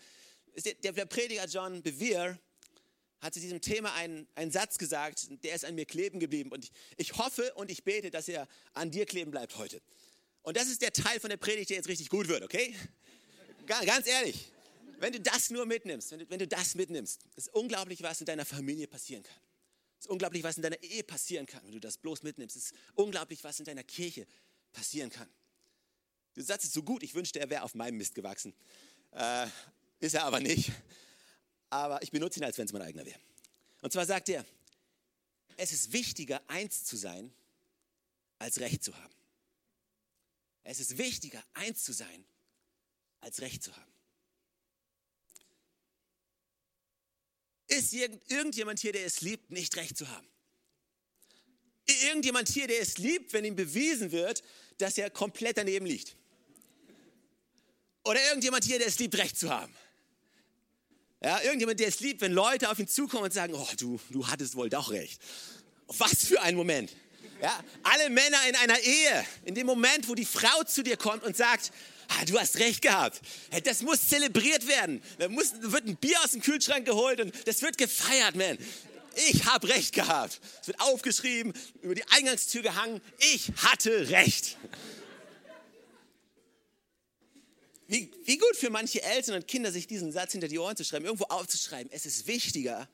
der, 0.85 0.93
der 0.93 1.07
Prediger 1.07 1.47
John 1.47 1.83
Bevere 1.83 2.39
hat 3.23 3.33
zu 3.33 3.41
diesem 3.41 3.63
Thema 3.63 3.95
einen, 3.95 4.29
einen 4.35 4.51
Satz 4.51 4.77
gesagt, 4.77 5.29
der 5.43 5.55
ist 5.55 5.65
an 5.65 5.75
mir 5.75 5.87
kleben 5.87 6.21
geblieben. 6.21 6.53
Und 6.53 6.67
ich, 6.67 6.73
ich 6.99 7.17
hoffe 7.17 7.55
und 7.55 7.71
ich 7.71 7.85
bete, 7.85 8.11
dass 8.11 8.29
er 8.29 8.47
an 8.75 8.91
dir 8.91 9.07
kleben 9.07 9.31
bleibt 9.31 9.57
heute. 9.57 9.81
Und 10.43 10.59
das 10.59 10.69
ist 10.69 10.83
der 10.83 10.93
Teil 10.93 11.21
von 11.21 11.31
der 11.31 11.39
Predigt, 11.39 11.71
der 11.71 11.79
jetzt 11.79 11.89
richtig 11.89 12.11
gut 12.11 12.29
wird, 12.29 12.43
okay? 12.43 12.77
Ganz 13.67 14.07
ehrlich, 14.07 14.53
wenn 14.99 15.15
du 15.15 15.21
das 15.21 15.49
nur 15.49 15.65
mitnimmst, 15.65 16.11
wenn 16.11 16.19
du, 16.19 16.29
wenn 16.29 16.39
du 16.39 16.47
das 16.47 16.75
mitnimmst, 16.75 17.23
ist 17.35 17.49
unglaublich, 17.55 18.03
was 18.03 18.21
in 18.21 18.27
deiner 18.27 18.45
Familie 18.45 18.89
passieren 18.89 19.23
kann. 19.23 19.41
Es 20.03 20.07
ist 20.07 20.11
unglaublich, 20.11 20.43
was 20.43 20.57
in 20.57 20.65
deiner 20.65 20.83
Ehe 20.83 21.05
passieren 21.05 21.47
kann, 21.47 21.63
wenn 21.63 21.71
du 21.71 21.79
das 21.79 21.97
bloß 21.97 22.25
mitnimmst. 22.25 22.57
Es 22.57 22.65
ist 22.65 22.75
unglaublich, 22.97 23.45
was 23.45 23.61
in 23.61 23.65
deiner 23.65 23.85
Kirche 23.85 24.27
passieren 24.73 25.11
kann. 25.11 25.29
Der 26.35 26.43
Satz 26.43 26.65
ist 26.65 26.73
so 26.73 26.83
gut, 26.83 27.05
ich 27.05 27.15
wünschte, 27.15 27.39
er 27.39 27.49
wäre 27.51 27.63
auf 27.63 27.77
meinem 27.77 27.99
Mist 27.99 28.17
gewachsen. 28.17 28.53
Äh, 29.13 29.47
ist 30.01 30.15
er 30.15 30.25
aber 30.25 30.41
nicht. 30.41 30.73
Aber 31.71 32.03
ich 32.03 32.11
benutze 32.11 32.41
ihn, 32.41 32.45
als 32.45 32.59
wenn 32.59 32.65
es 32.67 32.73
mein 32.73 32.83
eigener 32.83 33.07
wäre. 33.07 33.21
Und 33.81 33.93
zwar 33.93 34.05
sagt 34.05 34.29
er, 34.29 34.45
es 35.57 35.71
ist 35.71 35.93
wichtiger, 35.93 36.43
eins 36.49 36.83
zu 36.83 36.97
sein, 36.97 37.33
als 38.41 38.59
Recht 38.59 38.83
zu 38.83 38.97
haben. 38.97 39.15
Es 40.65 40.81
ist 40.81 40.99
wichtiger, 40.99 41.45
eins 41.55 41.85
zu 41.85 41.93
sein, 41.93 42.25
als 43.21 43.41
Recht 43.41 43.63
zu 43.63 43.71
haben. 43.77 43.92
Ist 47.73 47.95
irgendjemand 47.95 48.81
hier, 48.81 48.93
der 48.93 49.07
es 49.07 49.23
liebt, 49.23 49.51
nicht 49.51 49.75
Recht 49.77 49.97
zu 49.97 50.07
haben? 50.07 50.27
Irgendjemand 51.87 52.49
hier, 52.51 52.67
der 52.67 52.81
es 52.83 52.99
liebt, 52.99 53.33
wenn 53.33 53.47
ihm 53.47 53.57
bewiesen 53.57 54.13
wird, 54.13 54.43
dass 54.77 54.99
er 54.99 55.09
komplett 55.09 55.57
daneben 55.57 55.87
liegt? 55.87 56.15
Oder 58.05 58.23
irgendjemand 58.29 58.65
hier, 58.65 58.79
der 58.79 58.89
es 58.89 58.99
liebt, 58.99 59.17
Recht 59.17 59.39
zu 59.39 59.49
haben? 59.49 59.75
Ja, 61.23 61.41
irgendjemand, 61.41 61.81
der 61.81 61.89
es 61.89 62.01
liebt, 62.01 62.21
wenn 62.21 62.33
Leute 62.33 62.69
auf 62.71 62.79
ihn 62.79 62.89
zukommen 62.89 63.25
und 63.25 63.33
sagen, 63.33 63.55
oh, 63.55 63.69
du, 63.79 63.99
du 64.11 64.27
hattest 64.27 64.55
wohl 64.55 64.69
doch 64.69 64.91
recht. 64.91 65.23
Was 65.87 66.27
für 66.27 66.43
ein 66.43 66.55
Moment. 66.55 66.95
Ja, 67.43 67.59
alle 67.83 68.09
Männer 68.09 68.39
in 68.49 68.55
einer 68.55 68.79
Ehe, 68.79 69.27
in 69.45 69.57
dem 69.57 69.67
Moment, 69.67 70.09
wo 70.09 70.15
die 70.15 70.25
Frau 70.25 70.63
zu 70.63 70.85
dir 70.85 70.97
kommt 70.97 71.25
und 71.25 71.37
sagt, 71.37 71.73
ah, 72.07 72.25
du 72.25 72.39
hast 72.39 72.61
recht 72.61 72.83
gehabt. 72.83 73.21
Das 73.65 73.83
muss 73.83 74.09
zelebriert 74.09 74.69
werden. 74.69 75.03
Da 75.19 75.29
wird 75.29 75.87
ein 75.87 75.97
Bier 75.97 76.23
aus 76.23 76.31
dem 76.31 76.41
Kühlschrank 76.41 76.87
geholt 76.87 77.21
und 77.21 77.35
das 77.49 77.61
wird 77.63 77.79
gefeiert, 77.79 78.37
man. 78.37 78.57
Ich 79.29 79.45
habe 79.47 79.69
recht 79.69 79.93
gehabt. 79.93 80.41
Es 80.61 80.69
wird 80.69 80.81
aufgeschrieben, 80.81 81.53
über 81.83 81.97
die 81.97 82.07
Eingangstür 82.11 82.63
gehangen. 82.63 83.01
Ich 83.35 83.51
hatte 83.57 84.09
recht. 84.11 84.57
Wie, 87.89 88.09
wie 88.25 88.39
gut 88.39 88.57
für 88.57 88.71
manche 88.71 89.03
Eltern 89.03 89.35
und 89.35 89.49
Kinder, 89.49 89.73
sich 89.73 89.89
diesen 89.89 90.13
Satz 90.13 90.31
hinter 90.31 90.47
die 90.47 90.61
Ohren 90.61 90.77
zu 90.77 90.85
schreiben, 90.85 91.07
irgendwo 91.07 91.25
aufzuschreiben. 91.25 91.93
Es 91.93 92.07
ist 92.07 92.29
wichtiger, 92.29 92.89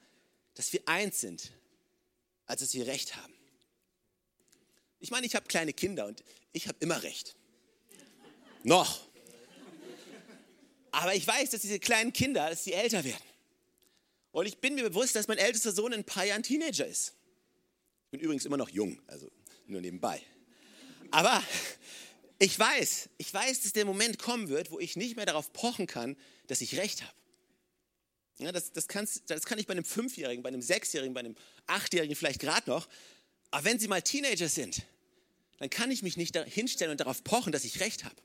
dass 0.54 0.72
wir 0.72 0.80
eins 0.86 1.20
sind, 1.20 1.52
als 2.46 2.62
dass 2.62 2.72
wir 2.72 2.86
Recht 2.86 3.14
haben. 3.14 3.37
Ich 5.00 5.10
meine, 5.10 5.26
ich 5.26 5.34
habe 5.34 5.46
kleine 5.46 5.72
Kinder 5.72 6.06
und 6.06 6.24
ich 6.52 6.68
habe 6.68 6.78
immer 6.80 7.02
recht. 7.02 7.36
Noch. 8.64 9.08
Aber 10.90 11.14
ich 11.14 11.26
weiß, 11.26 11.50
dass 11.50 11.60
diese 11.60 11.78
kleinen 11.78 12.12
Kinder, 12.12 12.48
dass 12.48 12.64
sie 12.64 12.72
älter 12.72 13.04
werden. 13.04 13.22
Und 14.32 14.46
ich 14.46 14.58
bin 14.58 14.74
mir 14.74 14.84
bewusst, 14.84 15.14
dass 15.14 15.28
mein 15.28 15.38
ältester 15.38 15.72
Sohn 15.72 15.92
in 15.92 16.00
ein 16.00 16.04
paar 16.04 16.24
Jahren 16.24 16.42
Teenager 16.42 16.86
ist. 16.86 17.14
Ich 18.06 18.10
bin 18.10 18.20
übrigens 18.20 18.44
immer 18.44 18.56
noch 18.56 18.68
jung, 18.68 19.00
also 19.06 19.30
nur 19.66 19.80
nebenbei. 19.80 20.22
Aber 21.10 21.42
ich 22.38 22.58
weiß, 22.58 23.08
ich 23.18 23.32
weiß, 23.32 23.62
dass 23.62 23.72
der 23.72 23.84
Moment 23.84 24.18
kommen 24.18 24.48
wird, 24.48 24.70
wo 24.70 24.78
ich 24.78 24.96
nicht 24.96 25.16
mehr 25.16 25.26
darauf 25.26 25.52
pochen 25.52 25.86
kann, 25.86 26.16
dass 26.46 26.60
ich 26.60 26.76
recht 26.76 27.02
habe. 27.02 27.12
Ja, 28.38 28.52
das, 28.52 28.72
das, 28.72 28.86
das 29.26 29.44
kann 29.44 29.58
ich 29.58 29.66
bei 29.66 29.72
einem 29.72 29.84
Fünfjährigen, 29.84 30.44
bei 30.44 30.48
einem 30.48 30.62
Sechsjährigen, 30.62 31.12
bei 31.12 31.20
einem 31.20 31.34
Achtjährigen 31.66 32.14
vielleicht 32.14 32.40
gerade 32.40 32.70
noch. 32.70 32.88
Aber 33.50 33.64
wenn 33.64 33.78
sie 33.78 33.88
mal 33.88 34.02
Teenager 34.02 34.48
sind, 34.48 34.82
dann 35.58 35.70
kann 35.70 35.90
ich 35.90 36.02
mich 36.02 36.16
nicht 36.16 36.36
hinstellen 36.36 36.92
und 36.92 37.00
darauf 37.00 37.24
pochen, 37.24 37.52
dass 37.52 37.64
ich 37.64 37.80
recht 37.80 38.04
habe. 38.04 38.16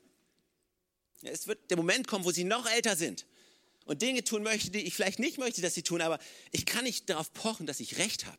Es 1.22 1.46
wird 1.46 1.70
der 1.70 1.76
Moment 1.76 2.06
kommen, 2.06 2.24
wo 2.24 2.30
sie 2.30 2.44
noch 2.44 2.70
älter 2.70 2.96
sind 2.96 3.26
und 3.86 4.02
Dinge 4.02 4.24
tun 4.24 4.42
möchten, 4.42 4.72
die 4.72 4.80
ich 4.80 4.94
vielleicht 4.94 5.18
nicht 5.18 5.38
möchte, 5.38 5.62
dass 5.62 5.74
sie 5.74 5.82
tun, 5.82 6.00
aber 6.00 6.18
ich 6.52 6.66
kann 6.66 6.84
nicht 6.84 7.08
darauf 7.08 7.32
pochen, 7.32 7.66
dass 7.66 7.80
ich 7.80 7.98
recht 7.98 8.26
habe. 8.26 8.38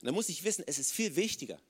Und 0.00 0.06
dann 0.06 0.14
muss 0.14 0.28
ich 0.28 0.44
wissen, 0.44 0.64
es 0.66 0.78
ist 0.78 0.92
viel 0.92 1.16
wichtiger, 1.16 1.60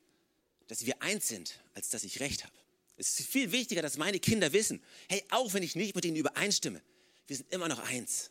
dass 0.67 0.87
wir 0.87 1.03
eins 1.03 1.29
sind, 1.29 1.61
als 1.75 1.91
dass 1.91 2.05
ich 2.05 2.21
recht 2.21 2.45
habe. 2.45 2.55
Es 2.97 3.19
ist 3.19 3.29
viel 3.29 3.53
wichtiger, 3.53 3.83
dass 3.83 3.97
meine 3.97 4.21
Kinder 4.21 4.53
wissen, 4.53 4.83
hey, 5.09 5.25
auch 5.31 5.55
wenn 5.55 5.63
ich 5.63 5.77
nicht 5.77 5.95
mit 5.95 6.05
ihnen 6.05 6.17
übereinstimme, 6.17 6.83
wir 7.27 7.37
sind 7.37 7.53
immer 7.53 7.69
noch 7.69 7.79
eins. 7.79 8.31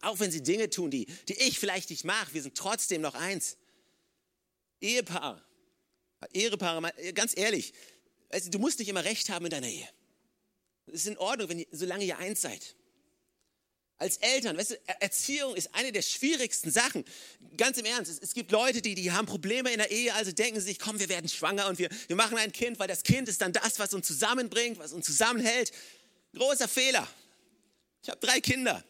Auch 0.00 0.18
wenn 0.20 0.30
sie 0.30 0.42
Dinge 0.42 0.70
tun, 0.70 0.90
die, 0.90 1.06
die 1.28 1.34
ich 1.34 1.58
vielleicht 1.58 1.90
nicht 1.90 2.04
mag, 2.04 2.32
wir 2.32 2.42
sind 2.42 2.56
trotzdem 2.56 3.02
noch 3.02 3.14
eins. 3.14 3.56
Ehepaare, 4.80 5.42
Ehepaare, 6.32 6.92
ganz 7.14 7.36
ehrlich, 7.36 7.72
du 8.50 8.58
musst 8.58 8.78
nicht 8.78 8.88
immer 8.88 9.04
recht 9.04 9.28
haben 9.30 9.46
in 9.46 9.50
deiner 9.50 9.68
Ehe. 9.68 9.88
Es 10.86 11.02
ist 11.02 11.06
in 11.06 11.18
Ordnung, 11.18 11.48
wenn 11.48 11.58
ihr, 11.60 11.66
solange 11.70 12.04
ihr 12.04 12.18
eins 12.18 12.40
seid. 12.40 12.74
Als 13.98 14.16
Eltern, 14.16 14.56
weißt 14.56 14.70
du, 14.70 14.76
Erziehung 15.00 15.54
ist 15.54 15.74
eine 15.74 15.92
der 15.92 16.00
schwierigsten 16.00 16.70
Sachen. 16.70 17.04
Ganz 17.58 17.76
im 17.76 17.84
Ernst, 17.84 18.10
es, 18.10 18.18
es, 18.18 18.32
gibt 18.32 18.50
Leute, 18.50 18.80
die, 18.80 18.94
die 18.94 19.12
haben 19.12 19.26
Probleme 19.26 19.70
in 19.70 19.78
der 19.78 19.90
Ehe, 19.90 20.14
also 20.14 20.32
denken 20.32 20.58
sie 20.58 20.68
sich, 20.68 20.78
komm, 20.78 20.98
wir 20.98 21.10
werden 21.10 21.28
schwanger 21.28 21.68
und 21.68 21.78
wir, 21.78 21.90
wir 22.06 22.16
machen 22.16 22.38
ein 22.38 22.50
Kind, 22.50 22.78
weil 22.78 22.88
das 22.88 23.02
Kind 23.02 23.28
ist 23.28 23.42
dann 23.42 23.52
das, 23.52 23.78
was 23.78 23.92
uns 23.92 24.06
zusammenbringt, 24.06 24.78
was 24.78 24.94
uns 24.94 25.04
zusammenhält. 25.04 25.72
Großer 26.34 26.66
Fehler. 26.66 27.06
Ich 28.02 28.08
habe 28.08 28.20
drei 28.20 28.40
Kinder. 28.40 28.82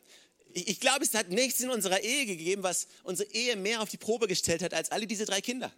Ich, 0.53 0.81
glaube, 0.81 1.05
es 1.05 1.15
hat 1.15 1.31
nichts 1.31 1.61
in 1.61 1.71
unserer 1.71 2.01
Ehe 2.01 2.27
gegeben, 2.27 2.63
was 2.63 2.89
unsere 3.03 3.31
Ehe 3.33 3.57
mehr 3.57 3.81
auf 3.81 3.89
die 3.89 3.97
Probe 3.97 4.27
gestellt 4.27 4.63
hat, 4.63 4.75
als 4.75 4.91
alle 4.91 5.07
diese 5.07 5.25
drei 5.25 5.41
Kinder. 5.41 5.73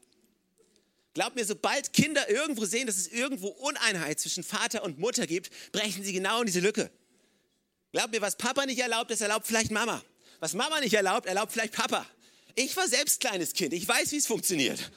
Glaub 1.15 1.35
mir, 1.35 1.45
sobald 1.45 1.93
Kinder 1.93 2.29
irgendwo 2.31 2.65
sehen, 2.65 2.87
dass 2.87 2.97
es 2.97 3.09
irgendwo 3.09 3.49
Uneinheit 3.49 4.19
zwischen 4.19 4.43
Vater 4.43 4.83
und 4.83 4.99
Mutter 4.99 5.27
gibt, 5.27 5.51
brechen 5.73 6.03
sie 6.03 6.13
genau 6.13 6.41
in 6.41 6.47
diese 6.47 6.61
Lücke. 6.61 6.91
Glaub 7.93 8.11
mir, 8.11 8.23
was 8.23 8.37
Papa 8.37 8.65
nicht 8.65 8.79
erlaubt, 8.79 9.11
das 9.11 9.21
erlaubt 9.21 9.47
vielleicht 9.47 9.71
Mama. 9.71 10.03
Was 10.41 10.55
Mama 10.55 10.81
nicht 10.81 10.95
erlaubt, 10.95 11.27
erlaubt 11.27 11.53
vielleicht 11.53 11.75
Papa. 11.75 12.07
Ich 12.55 12.77
war 12.77 12.89
selbst 12.89 13.21
kleines 13.21 13.53
Kind, 13.53 13.75
ich 13.75 13.87
weiß, 13.87 14.13
wie 14.13 14.17
es 14.17 14.27
funktioniert. 14.27 14.91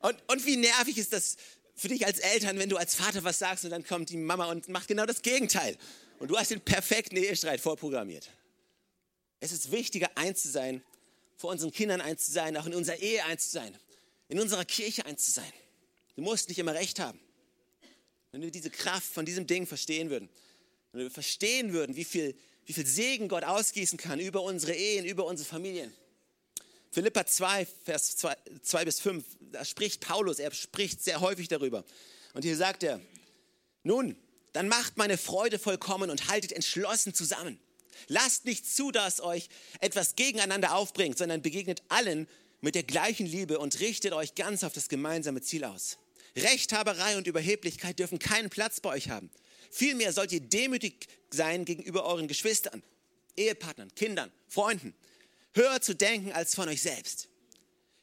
Und, 0.00 0.16
und 0.28 0.44
wie 0.46 0.56
nervig 0.56 0.98
ist 0.98 1.12
das 1.12 1.36
für 1.76 1.88
dich 1.88 2.06
als 2.06 2.18
Eltern, 2.18 2.58
wenn 2.58 2.68
du 2.68 2.76
als 2.76 2.94
Vater 2.94 3.24
was 3.24 3.38
sagst 3.38 3.64
und 3.64 3.70
dann 3.70 3.84
kommt 3.84 4.10
die 4.10 4.16
Mama 4.16 4.46
und 4.46 4.68
macht 4.68 4.88
genau 4.88 5.06
das 5.06 5.22
Gegenteil. 5.22 5.76
Und 6.24 6.30
du 6.30 6.38
hast 6.38 6.50
den 6.50 6.62
perfekten 6.62 7.18
Ehestreit 7.18 7.60
vorprogrammiert. 7.60 8.30
Es 9.40 9.52
ist 9.52 9.70
wichtiger, 9.70 10.08
eins 10.16 10.40
zu 10.40 10.48
sein, 10.48 10.82
vor 11.36 11.50
unseren 11.50 11.70
Kindern 11.70 12.00
eins 12.00 12.24
zu 12.24 12.32
sein, 12.32 12.56
auch 12.56 12.64
in 12.64 12.74
unserer 12.74 12.96
Ehe 12.96 13.22
eins 13.26 13.50
zu 13.50 13.58
sein, 13.58 13.76
in 14.28 14.40
unserer 14.40 14.64
Kirche 14.64 15.04
eins 15.04 15.26
zu 15.26 15.32
sein. 15.32 15.52
Du 16.16 16.22
musst 16.22 16.48
nicht 16.48 16.58
immer 16.58 16.72
recht 16.72 16.98
haben. 16.98 17.20
Wenn 18.32 18.40
wir 18.40 18.50
diese 18.50 18.70
Kraft 18.70 19.12
von 19.12 19.26
diesem 19.26 19.46
Ding 19.46 19.66
verstehen 19.66 20.08
würden, 20.08 20.30
wenn 20.92 21.02
wir 21.02 21.10
verstehen 21.10 21.74
würden, 21.74 21.94
wie 21.94 22.04
viel, 22.04 22.34
wie 22.64 22.72
viel 22.72 22.86
Segen 22.86 23.28
Gott 23.28 23.44
ausgießen 23.44 23.98
kann 23.98 24.18
über 24.18 24.40
unsere 24.44 24.72
Ehen, 24.72 25.04
über 25.04 25.26
unsere 25.26 25.46
Familien. 25.46 25.92
Philippa 26.90 27.26
2, 27.26 27.66
Vers 27.84 28.16
2, 28.16 28.34
2 28.62 28.84
bis 28.86 29.00
5, 29.00 29.24
da 29.52 29.62
spricht 29.62 30.00
Paulus, 30.00 30.38
er 30.38 30.54
spricht 30.54 31.04
sehr 31.04 31.20
häufig 31.20 31.48
darüber. 31.48 31.84
Und 32.32 32.46
hier 32.46 32.56
sagt 32.56 32.82
er, 32.82 32.98
nun, 33.82 34.16
dann 34.54 34.68
macht 34.68 34.96
meine 34.96 35.18
Freude 35.18 35.58
vollkommen 35.58 36.10
und 36.10 36.28
haltet 36.28 36.52
entschlossen 36.52 37.12
zusammen. 37.12 37.58
Lasst 38.06 38.44
nicht 38.44 38.66
zu, 38.66 38.92
dass 38.92 39.20
euch 39.20 39.48
etwas 39.80 40.14
gegeneinander 40.14 40.76
aufbringt, 40.76 41.18
sondern 41.18 41.42
begegnet 41.42 41.82
allen 41.88 42.28
mit 42.60 42.76
der 42.76 42.84
gleichen 42.84 43.26
Liebe 43.26 43.58
und 43.58 43.80
richtet 43.80 44.12
euch 44.12 44.34
ganz 44.36 44.62
auf 44.62 44.72
das 44.72 44.88
gemeinsame 44.88 45.42
Ziel 45.42 45.64
aus. 45.64 45.98
Rechthaberei 46.36 47.16
und 47.16 47.26
Überheblichkeit 47.26 47.98
dürfen 47.98 48.18
keinen 48.18 48.48
Platz 48.48 48.80
bei 48.80 48.90
euch 48.90 49.10
haben. 49.10 49.28
Vielmehr 49.70 50.12
sollt 50.12 50.30
ihr 50.30 50.40
demütig 50.40 51.08
sein 51.30 51.64
gegenüber 51.64 52.04
euren 52.04 52.28
Geschwistern, 52.28 52.82
Ehepartnern, 53.36 53.92
Kindern, 53.96 54.30
Freunden. 54.46 54.94
Höher 55.52 55.80
zu 55.80 55.94
denken 55.96 56.32
als 56.32 56.54
von 56.54 56.68
euch 56.68 56.80
selbst. 56.80 57.28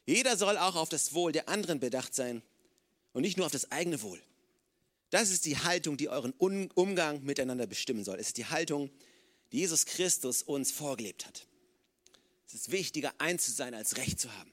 Jeder 0.04 0.36
soll 0.36 0.58
auch 0.58 0.76
auf 0.76 0.90
das 0.90 1.14
Wohl 1.14 1.32
der 1.32 1.48
anderen 1.48 1.80
bedacht 1.80 2.14
sein 2.14 2.42
und 3.14 3.22
nicht 3.22 3.38
nur 3.38 3.46
auf 3.46 3.52
das 3.52 3.70
eigene 3.72 4.02
Wohl. 4.02 4.20
Das 5.12 5.28
ist 5.28 5.44
die 5.44 5.58
Haltung, 5.58 5.98
die 5.98 6.08
euren 6.08 6.32
Umgang 6.32 7.22
miteinander 7.22 7.66
bestimmen 7.66 8.02
soll. 8.02 8.18
Es 8.18 8.28
ist 8.28 8.38
die 8.38 8.46
Haltung, 8.46 8.90
die 9.52 9.58
Jesus 9.58 9.84
Christus 9.84 10.42
uns 10.42 10.72
vorgelebt 10.72 11.26
hat. 11.26 11.46
Es 12.48 12.54
ist 12.54 12.70
wichtiger, 12.70 13.12
eins 13.18 13.44
zu 13.44 13.52
sein, 13.52 13.74
als 13.74 13.98
Recht 13.98 14.18
zu 14.18 14.32
haben. 14.38 14.50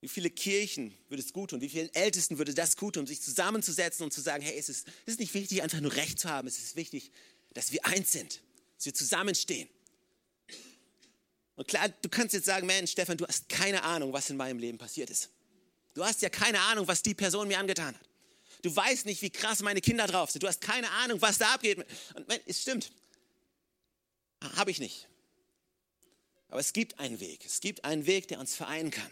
Wie 0.00 0.06
viele 0.06 0.30
Kirchen 0.30 0.96
würde 1.08 1.24
es 1.24 1.32
gut 1.32 1.50
tun? 1.50 1.60
Wie 1.60 1.68
vielen 1.68 1.92
Ältesten 1.92 2.38
würde 2.38 2.54
das 2.54 2.76
gut 2.76 2.94
tun, 2.94 3.08
sich 3.08 3.20
zusammenzusetzen 3.20 4.04
und 4.04 4.12
zu 4.12 4.20
sagen, 4.20 4.44
hey, 4.44 4.56
es 4.56 4.68
ist, 4.68 4.86
es 5.06 5.14
ist 5.14 5.18
nicht 5.18 5.34
wichtig, 5.34 5.60
einfach 5.60 5.80
nur 5.80 5.92
Recht 5.96 6.20
zu 6.20 6.28
haben. 6.28 6.46
Es 6.46 6.58
ist 6.58 6.76
wichtig, 6.76 7.10
dass 7.52 7.72
wir 7.72 7.84
eins 7.84 8.12
sind, 8.12 8.42
dass 8.76 8.86
wir 8.86 8.94
zusammenstehen. 8.94 9.68
Und 11.56 11.66
klar, 11.66 11.88
du 11.88 12.08
kannst 12.08 12.32
jetzt 12.32 12.46
sagen, 12.46 12.68
Mensch, 12.68 12.92
Stefan, 12.92 13.16
du 13.16 13.26
hast 13.26 13.48
keine 13.48 13.82
Ahnung, 13.82 14.12
was 14.12 14.30
in 14.30 14.36
meinem 14.36 14.60
Leben 14.60 14.78
passiert 14.78 15.10
ist. 15.10 15.30
Du 15.94 16.04
hast 16.04 16.22
ja 16.22 16.28
keine 16.28 16.60
Ahnung, 16.60 16.86
was 16.86 17.02
die 17.02 17.14
Person 17.14 17.48
mir 17.48 17.58
angetan 17.58 17.96
hat. 17.96 18.13
Du 18.64 18.74
weißt 18.74 19.04
nicht, 19.04 19.20
wie 19.20 19.28
krass 19.28 19.60
meine 19.60 19.82
Kinder 19.82 20.06
drauf 20.06 20.30
sind. 20.30 20.42
Du 20.42 20.48
hast 20.48 20.62
keine 20.62 20.90
Ahnung, 20.90 21.20
was 21.20 21.36
da 21.36 21.52
abgeht. 21.52 21.84
Und 22.14 22.40
es 22.46 22.62
stimmt. 22.62 22.92
Habe 24.56 24.70
ich 24.70 24.78
nicht. 24.78 25.06
Aber 26.48 26.60
es 26.60 26.72
gibt 26.72 26.98
einen 26.98 27.20
Weg. 27.20 27.44
Es 27.44 27.60
gibt 27.60 27.84
einen 27.84 28.06
Weg, 28.06 28.26
der 28.28 28.40
uns 28.40 28.54
vereinen 28.54 28.90
kann. 28.90 29.10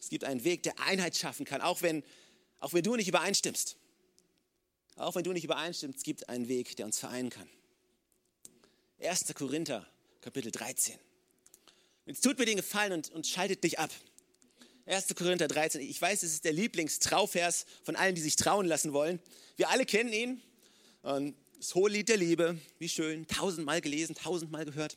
Es 0.00 0.08
gibt 0.08 0.24
einen 0.24 0.42
Weg, 0.42 0.64
der 0.64 0.80
Einheit 0.80 1.16
schaffen 1.16 1.46
kann, 1.46 1.60
auch 1.60 1.82
wenn, 1.82 2.02
auch 2.58 2.72
wenn 2.72 2.82
du 2.82 2.96
nicht 2.96 3.06
übereinstimmst. 3.06 3.76
Auch 4.96 5.14
wenn 5.14 5.22
du 5.22 5.32
nicht 5.32 5.44
übereinstimmst, 5.44 5.98
es 5.98 6.02
gibt 6.02 6.28
einen 6.28 6.48
Weg, 6.48 6.74
der 6.74 6.86
uns 6.86 6.98
vereinen 6.98 7.30
kann. 7.30 7.48
1. 8.98 9.32
Korinther, 9.32 9.86
Kapitel 10.22 10.50
13. 10.50 10.98
Jetzt 12.04 12.24
tut 12.24 12.36
mir 12.36 12.46
den 12.46 12.56
Gefallen 12.56 12.94
und, 12.94 13.10
und 13.10 13.28
schaltet 13.28 13.62
dich 13.62 13.78
ab. 13.78 13.92
1. 14.86 15.14
Korinther 15.14 15.48
13. 15.48 15.80
Ich 15.82 16.00
weiß, 16.00 16.22
es 16.22 16.32
ist 16.32 16.44
der 16.44 16.52
Lieblingstrauvers 16.52 17.66
von 17.84 17.96
allen, 17.96 18.14
die 18.14 18.20
sich 18.20 18.36
trauen 18.36 18.66
lassen 18.66 18.92
wollen. 18.92 19.20
Wir 19.56 19.68
alle 19.68 19.86
kennen 19.86 20.12
ihn. 20.12 20.42
Das 21.02 21.74
hohe 21.74 21.90
Lied 21.90 22.08
der 22.08 22.16
Liebe, 22.16 22.58
wie 22.78 22.88
schön, 22.88 23.26
tausendmal 23.26 23.80
gelesen, 23.80 24.14
tausendmal 24.14 24.64
gehört. 24.64 24.96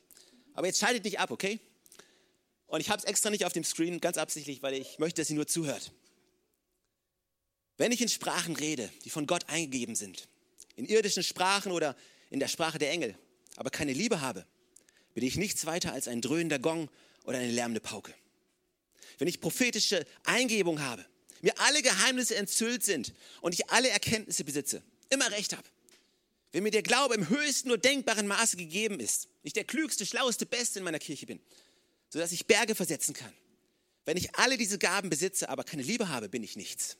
Aber 0.53 0.67
jetzt 0.67 0.79
schaltet 0.79 1.03
nicht 1.03 1.19
ab, 1.19 1.31
okay? 1.31 1.59
Und 2.67 2.79
ich 2.79 2.89
habe 2.89 2.99
es 2.99 3.05
extra 3.05 3.29
nicht 3.29 3.45
auf 3.45 3.53
dem 3.53 3.63
Screen, 3.63 3.99
ganz 3.99 4.17
absichtlich, 4.17 4.63
weil 4.63 4.73
ich 4.73 4.97
möchte, 4.97 5.21
dass 5.21 5.29
ihr 5.29 5.35
nur 5.35 5.47
zuhört. 5.47 5.91
Wenn 7.77 7.91
ich 7.91 8.01
in 8.01 8.09
Sprachen 8.09 8.55
rede, 8.55 8.89
die 9.03 9.09
von 9.09 9.27
Gott 9.27 9.49
eingegeben 9.49 9.95
sind, 9.95 10.27
in 10.75 10.85
irdischen 10.85 11.23
Sprachen 11.23 11.71
oder 11.71 11.95
in 12.29 12.39
der 12.39 12.47
Sprache 12.47 12.79
der 12.79 12.91
Engel, 12.91 13.15
aber 13.57 13.69
keine 13.69 13.93
Liebe 13.93 14.21
habe, 14.21 14.45
bin 15.13 15.23
ich 15.23 15.35
nichts 15.35 15.65
weiter 15.65 15.93
als 15.93 16.07
ein 16.07 16.21
dröhnender 16.21 16.59
Gong 16.59 16.89
oder 17.25 17.37
eine 17.37 17.51
lärmende 17.51 17.81
Pauke. 17.81 18.13
Wenn 19.17 19.27
ich 19.27 19.41
prophetische 19.41 20.05
Eingebung 20.23 20.81
habe, 20.81 21.05
mir 21.41 21.53
alle 21.59 21.81
Geheimnisse 21.81 22.35
enthüllt 22.35 22.83
sind 22.83 23.13
und 23.41 23.53
ich 23.53 23.69
alle 23.69 23.89
Erkenntnisse 23.89 24.43
besitze, 24.43 24.81
immer 25.09 25.29
recht 25.31 25.55
habe, 25.55 25.67
wenn 26.53 26.63
mir 26.63 26.71
der 26.71 26.83
Glaube 26.83 27.15
im 27.15 27.29
höchsten 27.29 27.67
nur 27.67 27.77
denkbaren 27.77 28.27
Maße 28.27 28.57
gegeben 28.57 28.99
ist, 28.99 29.27
ich 29.41 29.53
der 29.53 29.63
klügste, 29.63 30.05
schlaueste, 30.05 30.45
beste 30.45 30.79
in 30.79 30.85
meiner 30.85 30.99
Kirche 30.99 31.25
bin, 31.25 31.39
sodass 32.09 32.31
ich 32.31 32.45
Berge 32.45 32.75
versetzen 32.75 33.13
kann. 33.13 33.33
Wenn 34.05 34.17
ich 34.17 34.35
alle 34.35 34.57
diese 34.57 34.77
Gaben 34.77 35.09
besitze, 35.09 35.49
aber 35.49 35.63
keine 35.63 35.81
Liebe 35.81 36.09
habe, 36.09 36.29
bin 36.29 36.43
ich 36.43 36.55
nichts. 36.55 36.97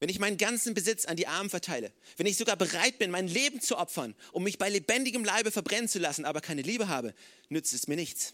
Wenn 0.00 0.08
ich 0.08 0.18
meinen 0.18 0.38
ganzen 0.38 0.72
Besitz 0.72 1.04
an 1.04 1.16
die 1.16 1.26
Armen 1.26 1.50
verteile, 1.50 1.92
wenn 2.16 2.26
ich 2.26 2.38
sogar 2.38 2.56
bereit 2.56 2.98
bin, 2.98 3.10
mein 3.10 3.28
Leben 3.28 3.60
zu 3.60 3.76
opfern, 3.76 4.14
um 4.32 4.42
mich 4.42 4.56
bei 4.56 4.70
lebendigem 4.70 5.24
Leibe 5.24 5.50
verbrennen 5.50 5.88
zu 5.88 5.98
lassen, 5.98 6.24
aber 6.24 6.40
keine 6.40 6.62
Liebe 6.62 6.88
habe, 6.88 7.14
nützt 7.50 7.74
es 7.74 7.86
mir 7.86 7.96
nichts. 7.96 8.32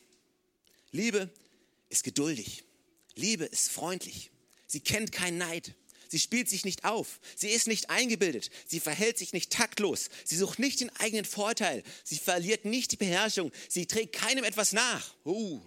Liebe 0.93 1.29
ist 1.89 2.05
geduldig. 2.05 2.65
Liebe 3.15 3.45
ist 3.45 3.71
freundlich. 3.71 4.31
Sie 4.67 4.81
kennt 4.81 5.13
keinen 5.13 5.39
Neid. 5.39 5.75
Sie 6.09 6.21
spielt 6.21 6.49
sich 6.49 6.65
nicht 6.65 6.85
auf. 6.85 7.21
Sie 7.35 7.49
ist 7.49 7.67
nicht 7.67 7.91
eingebildet. 7.91 8.51
Sie 8.67 8.81
verhält 8.81 9.19
sich 9.19 9.33
nicht 9.33 9.53
taktlos. 9.53 10.09
Sie 10.25 10.37
sucht 10.37 10.59
nicht 10.59 10.81
den 10.81 10.95
eigenen 10.97 11.25
Vorteil. 11.25 11.83
Sie 12.05 12.19
verliert 12.19 12.65
nicht 12.65 12.93
die 12.93 12.97
Beherrschung. 12.97 13.51
Sie 13.69 13.87
trägt 13.87 14.15
keinem 14.15 14.45
etwas 14.45 14.73
nach. 14.73 15.15
Uh, 15.25 15.61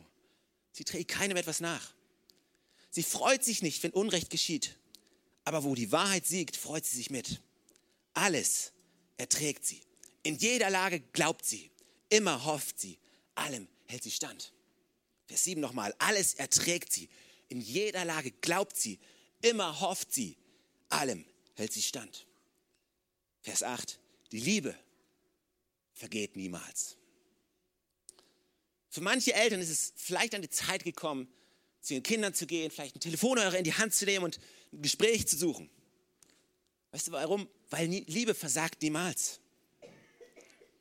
sie 0.71 0.85
trägt 0.85 1.11
keinem 1.11 1.37
etwas 1.37 1.59
nach. 1.59 1.93
Sie 2.91 3.03
freut 3.03 3.43
sich 3.43 3.61
nicht, 3.61 3.83
wenn 3.83 3.91
Unrecht 3.91 4.29
geschieht. 4.29 4.77
Aber 5.43 5.63
wo 5.63 5.75
die 5.75 5.91
Wahrheit 5.91 6.25
siegt, 6.25 6.55
freut 6.55 6.85
sie 6.85 6.97
sich 6.97 7.09
mit. 7.09 7.41
Alles 8.13 8.71
erträgt 9.17 9.65
sie. 9.65 9.81
In 10.23 10.37
jeder 10.37 10.69
Lage 10.69 10.99
glaubt 11.13 11.45
sie. 11.45 11.71
Immer 12.09 12.45
hofft 12.45 12.79
sie. 12.79 12.97
Allem 13.35 13.67
hält 13.85 14.03
sie 14.03 14.11
stand. 14.11 14.53
Vers 15.29 15.43
7 15.43 15.61
nochmal. 15.61 15.93
Alles 15.99 16.33
erträgt 16.33 16.91
sie. 16.91 17.07
In 17.49 17.61
jeder 17.61 18.03
Lage 18.03 18.31
glaubt 18.31 18.75
sie. 18.75 18.99
Immer 19.41 19.79
hofft 19.79 20.11
sie. 20.11 20.35
Allem 20.89 21.23
hält 21.53 21.71
sie 21.71 21.83
stand. 21.83 22.25
Vers 23.41 23.61
8. 23.61 23.99
Die 24.31 24.39
Liebe 24.39 24.75
vergeht 25.93 26.35
niemals. 26.35 26.97
Für 28.89 29.01
manche 29.01 29.35
Eltern 29.35 29.61
ist 29.61 29.69
es 29.69 29.93
vielleicht 29.95 30.33
an 30.33 30.41
die 30.41 30.49
Zeit 30.49 30.83
gekommen, 30.83 31.31
zu 31.79 31.93
ihren 31.93 32.03
Kindern 32.03 32.33
zu 32.33 32.47
gehen, 32.47 32.71
vielleicht 32.71 32.95
einen 32.95 33.01
Telefonhörer 33.01 33.55
in 33.55 33.63
die 33.63 33.75
Hand 33.75 33.93
zu 33.93 34.05
nehmen 34.05 34.25
und 34.25 34.39
ein 34.73 34.81
Gespräch 34.81 35.27
zu 35.27 35.37
suchen. 35.37 35.69
Weißt 36.91 37.07
du 37.07 37.11
warum? 37.11 37.47
Weil 37.69 37.87
Liebe 37.87 38.33
versagt 38.33 38.81
niemals. 38.81 39.38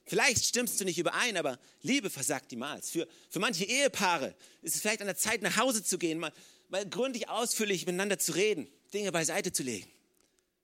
Vielleicht 0.08 0.46
stimmst 0.46 0.80
du 0.80 0.86
nicht 0.86 0.98
überein, 0.98 1.36
aber 1.36 1.58
Liebe 1.82 2.08
versagt 2.08 2.50
niemals. 2.50 2.88
Für, 2.88 3.06
für 3.28 3.40
manche 3.40 3.64
Ehepaare 3.64 4.34
ist 4.62 4.74
es 4.74 4.80
vielleicht 4.80 5.02
an 5.02 5.06
der 5.06 5.16
Zeit, 5.16 5.42
nach 5.42 5.58
Hause 5.58 5.84
zu 5.84 5.98
gehen, 5.98 6.18
mal, 6.18 6.32
mal 6.70 6.88
gründlich 6.88 7.28
ausführlich 7.28 7.84
miteinander 7.84 8.18
zu 8.18 8.32
reden, 8.32 8.68
Dinge 8.94 9.12
beiseite 9.12 9.52
zu 9.52 9.62
legen. 9.62 9.86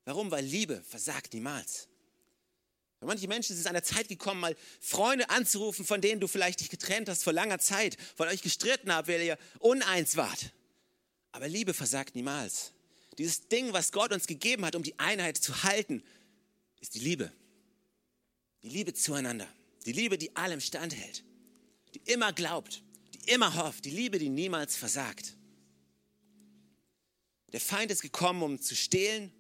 Warum? 0.07 0.31
Weil 0.31 0.45
Liebe 0.45 0.83
versagt 0.89 1.35
niemals. 1.35 1.89
Für 3.01 3.05
manche 3.05 3.29
Menschen 3.29 3.53
ist 3.53 3.61
es 3.61 3.67
an 3.67 3.75
der 3.75 3.83
Zeit 3.83 4.09
gekommen, 4.09 4.41
mal 4.41 4.57
Freunde 4.81 5.29
anzurufen, 5.29 5.85
von 5.85 6.01
denen 6.01 6.21
du 6.21 6.27
vielleicht 6.27 6.61
dich 6.61 6.71
getrennt 6.71 7.11
hast 7.11 7.23
vor 7.23 7.35
langer 7.35 7.59
Zeit, 7.59 7.99
von 8.17 8.29
euch 8.29 8.41
gestritten 8.41 8.91
habt, 8.95 9.09
weil 9.09 9.21
ihr 9.21 9.37
uneins 9.59 10.17
wart. 10.17 10.53
Aber 11.33 11.49
Liebe 11.49 11.75
versagt 11.75 12.15
niemals. 12.15 12.73
Dieses 13.19 13.47
Ding, 13.49 13.75
was 13.75 13.93
Gott 13.93 14.11
uns 14.11 14.27
gegeben 14.27 14.65
hat, 14.65 14.75
um 14.75 14.83
die 14.83 14.99
Einheit 14.99 15.37
zu 15.37 15.65
halten, 15.65 16.03
ist 16.81 16.95
die 16.95 17.01
Liebe. 17.01 17.31
Die 18.65 18.71
Liebe 18.71 18.95
zueinander. 18.95 19.47
Die 19.87 19.93
Liebe, 19.93 20.19
die 20.19 20.35
allem 20.35 20.61
standhält. 20.61 21.23
Die 21.95 22.01
immer 22.13 22.33
glaubt. 22.33 22.83
Die 23.13 23.31
immer 23.33 23.55
hofft. 23.55 23.85
Die 23.85 23.91
Liebe, 23.91 24.19
die 24.19 24.31
niemals 24.31 24.75
versagt. 24.75 25.37
Der 27.53 27.61
Feind 27.61 27.93
ist 27.93 28.03
gekommen, 28.03 28.43
um 28.43 28.61
zu 28.61 28.75
stehlen, 28.75 29.31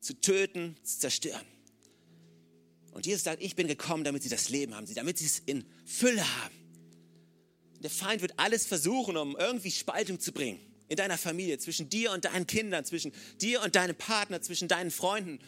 zu 0.00 0.20
töten, 0.20 0.76
zu 0.82 0.98
zerstören. 0.98 1.46
Und 2.92 3.06
Jesus 3.06 3.24
sagt, 3.24 3.42
ich 3.42 3.54
bin 3.54 3.68
gekommen, 3.68 4.02
damit 4.02 4.22
sie 4.22 4.28
das 4.28 4.48
Leben 4.48 4.74
haben, 4.74 4.92
damit 4.94 5.18
sie 5.18 5.26
es 5.26 5.40
in 5.40 5.64
Fülle 5.84 6.24
haben. 6.42 6.54
Der 7.80 7.90
Feind 7.90 8.22
wird 8.22 8.38
alles 8.38 8.66
versuchen, 8.66 9.16
um 9.16 9.36
irgendwie 9.36 9.70
Spaltung 9.70 10.18
zu 10.18 10.32
bringen 10.32 10.58
in 10.88 10.96
deiner 10.96 11.18
Familie, 11.18 11.58
zwischen 11.58 11.88
dir 11.88 12.12
und 12.12 12.24
deinen 12.24 12.46
Kindern, 12.46 12.84
zwischen 12.84 13.12
dir 13.40 13.62
und 13.62 13.74
deinem 13.74 13.96
Partner, 13.96 14.40
zwischen 14.40 14.68
deinen 14.68 14.90
Freunden 14.90 15.38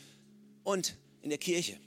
und 0.64 0.96
in 1.22 1.30
der 1.30 1.38
Kirche. 1.38 1.78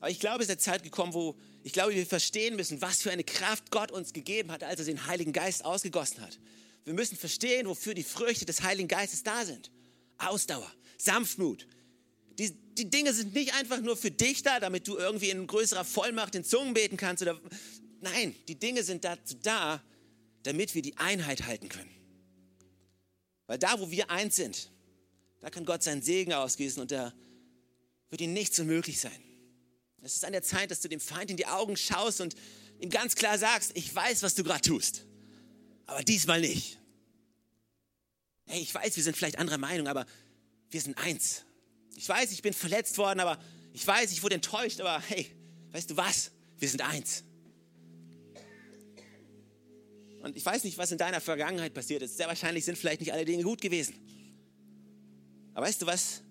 Aber 0.00 0.10
ich 0.10 0.18
glaube, 0.18 0.42
es 0.42 0.48
ist 0.48 0.48
der 0.48 0.58
Zeit 0.58 0.82
gekommen, 0.82 1.14
wo 1.14 1.36
Ich 1.62 1.72
glaube, 1.72 1.94
wir 1.94 2.06
verstehen 2.06 2.56
müssen, 2.56 2.80
was 2.80 3.02
für 3.02 3.10
eine 3.10 3.24
Kraft 3.24 3.70
Gott 3.70 3.92
uns 3.92 4.12
gegeben 4.12 4.50
hat, 4.50 4.64
als 4.64 4.80
er 4.80 4.86
den 4.86 5.06
Heiligen 5.06 5.32
Geist 5.32 5.64
ausgegossen 5.64 6.20
hat. 6.22 6.38
Wir 6.84 6.94
müssen 6.94 7.16
verstehen, 7.16 7.66
wofür 7.66 7.92
die 7.92 8.02
Früchte 8.02 8.46
des 8.46 8.62
Heiligen 8.62 8.88
Geistes 8.88 9.22
da 9.22 9.44
sind. 9.44 9.70
Ausdauer, 10.16 10.70
Sanftmut. 10.96 11.66
Die, 12.38 12.50
die 12.74 12.88
Dinge 12.88 13.12
sind 13.12 13.34
nicht 13.34 13.54
einfach 13.54 13.80
nur 13.80 13.96
für 13.96 14.10
dich 14.10 14.42
da, 14.42 14.58
damit 14.58 14.88
du 14.88 14.96
irgendwie 14.96 15.28
in 15.28 15.46
größerer 15.46 15.84
Vollmacht 15.84 16.34
in 16.34 16.44
Zungen 16.44 16.72
beten 16.72 16.96
kannst. 16.96 17.22
Oder, 17.22 17.38
nein, 18.00 18.34
die 18.48 18.58
Dinge 18.58 18.82
sind 18.82 19.04
dazu 19.04 19.36
da, 19.42 19.82
damit 20.42 20.74
wir 20.74 20.80
die 20.80 20.96
Einheit 20.96 21.46
halten 21.46 21.68
können. 21.68 21.90
Weil 23.46 23.58
da, 23.58 23.78
wo 23.78 23.90
wir 23.90 24.10
eins 24.10 24.36
sind, 24.36 24.70
da 25.40 25.50
kann 25.50 25.66
Gott 25.66 25.82
seinen 25.82 26.00
Segen 26.00 26.32
ausgießen 26.32 26.80
und 26.80 26.90
da 26.90 27.12
wird 28.08 28.22
ihm 28.22 28.32
nichts 28.32 28.58
unmöglich 28.58 28.98
sein. 28.98 29.29
Es 30.02 30.14
ist 30.14 30.24
an 30.24 30.32
der 30.32 30.42
Zeit, 30.42 30.70
dass 30.70 30.80
du 30.80 30.88
dem 30.88 31.00
Feind 31.00 31.30
in 31.30 31.36
die 31.36 31.46
Augen 31.46 31.76
schaust 31.76 32.20
und 32.20 32.34
ihm 32.80 32.90
ganz 32.90 33.14
klar 33.14 33.38
sagst, 33.38 33.72
ich 33.74 33.94
weiß, 33.94 34.22
was 34.22 34.34
du 34.34 34.42
gerade 34.42 34.62
tust, 34.62 35.06
aber 35.86 36.02
diesmal 36.02 36.40
nicht. 36.40 36.78
Hey, 38.46 38.60
ich 38.60 38.74
weiß, 38.74 38.96
wir 38.96 39.02
sind 39.02 39.16
vielleicht 39.16 39.38
anderer 39.38 39.58
Meinung, 39.58 39.86
aber 39.86 40.06
wir 40.70 40.80
sind 40.80 40.96
eins. 40.98 41.44
Ich 41.94 42.08
weiß, 42.08 42.32
ich 42.32 42.42
bin 42.42 42.52
verletzt 42.52 42.96
worden, 42.98 43.20
aber 43.20 43.38
ich 43.72 43.86
weiß, 43.86 44.10
ich 44.12 44.22
wurde 44.22 44.36
enttäuscht, 44.36 44.80
aber 44.80 45.00
hey, 45.02 45.30
weißt 45.72 45.90
du 45.90 45.96
was? 45.96 46.32
Wir 46.58 46.68
sind 46.68 46.80
eins. 46.80 47.24
Und 50.22 50.36
ich 50.36 50.44
weiß 50.44 50.64
nicht, 50.64 50.76
was 50.78 50.92
in 50.92 50.98
deiner 50.98 51.20
Vergangenheit 51.20 51.72
passiert 51.72 52.02
ist. 52.02 52.16
Sehr 52.16 52.26
wahrscheinlich 52.26 52.64
sind 52.64 52.76
vielleicht 52.76 53.00
nicht 53.00 53.12
alle 53.12 53.24
Dinge 53.24 53.42
gut 53.42 53.60
gewesen. 53.60 53.94
Aber 55.54 55.66
weißt 55.66 55.82
du 55.82 55.86
was? 55.86 56.22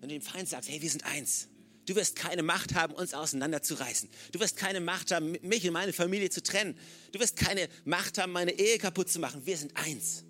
Wenn 0.00 0.08
du 0.08 0.14
dem 0.14 0.22
Feind 0.22 0.48
sagst, 0.48 0.68
hey, 0.68 0.80
wir 0.82 0.90
sind 0.90 1.04
eins. 1.04 1.48
Du 1.86 1.96
wirst 1.96 2.14
keine 2.14 2.42
Macht 2.42 2.74
haben, 2.74 2.94
uns 2.94 3.12
auseinanderzureißen. 3.12 4.08
Du 4.30 4.38
wirst 4.38 4.56
keine 4.56 4.80
Macht 4.80 5.10
haben, 5.10 5.36
mich 5.42 5.66
und 5.66 5.72
meine 5.72 5.92
Familie 5.92 6.30
zu 6.30 6.42
trennen. 6.42 6.78
Du 7.10 7.18
wirst 7.18 7.36
keine 7.36 7.68
Macht 7.84 8.18
haben, 8.18 8.32
meine 8.32 8.52
Ehe 8.52 8.78
kaputt 8.78 9.10
zu 9.10 9.18
machen. 9.18 9.44
Wir 9.44 9.56
sind 9.56 9.76
eins. 9.76 10.24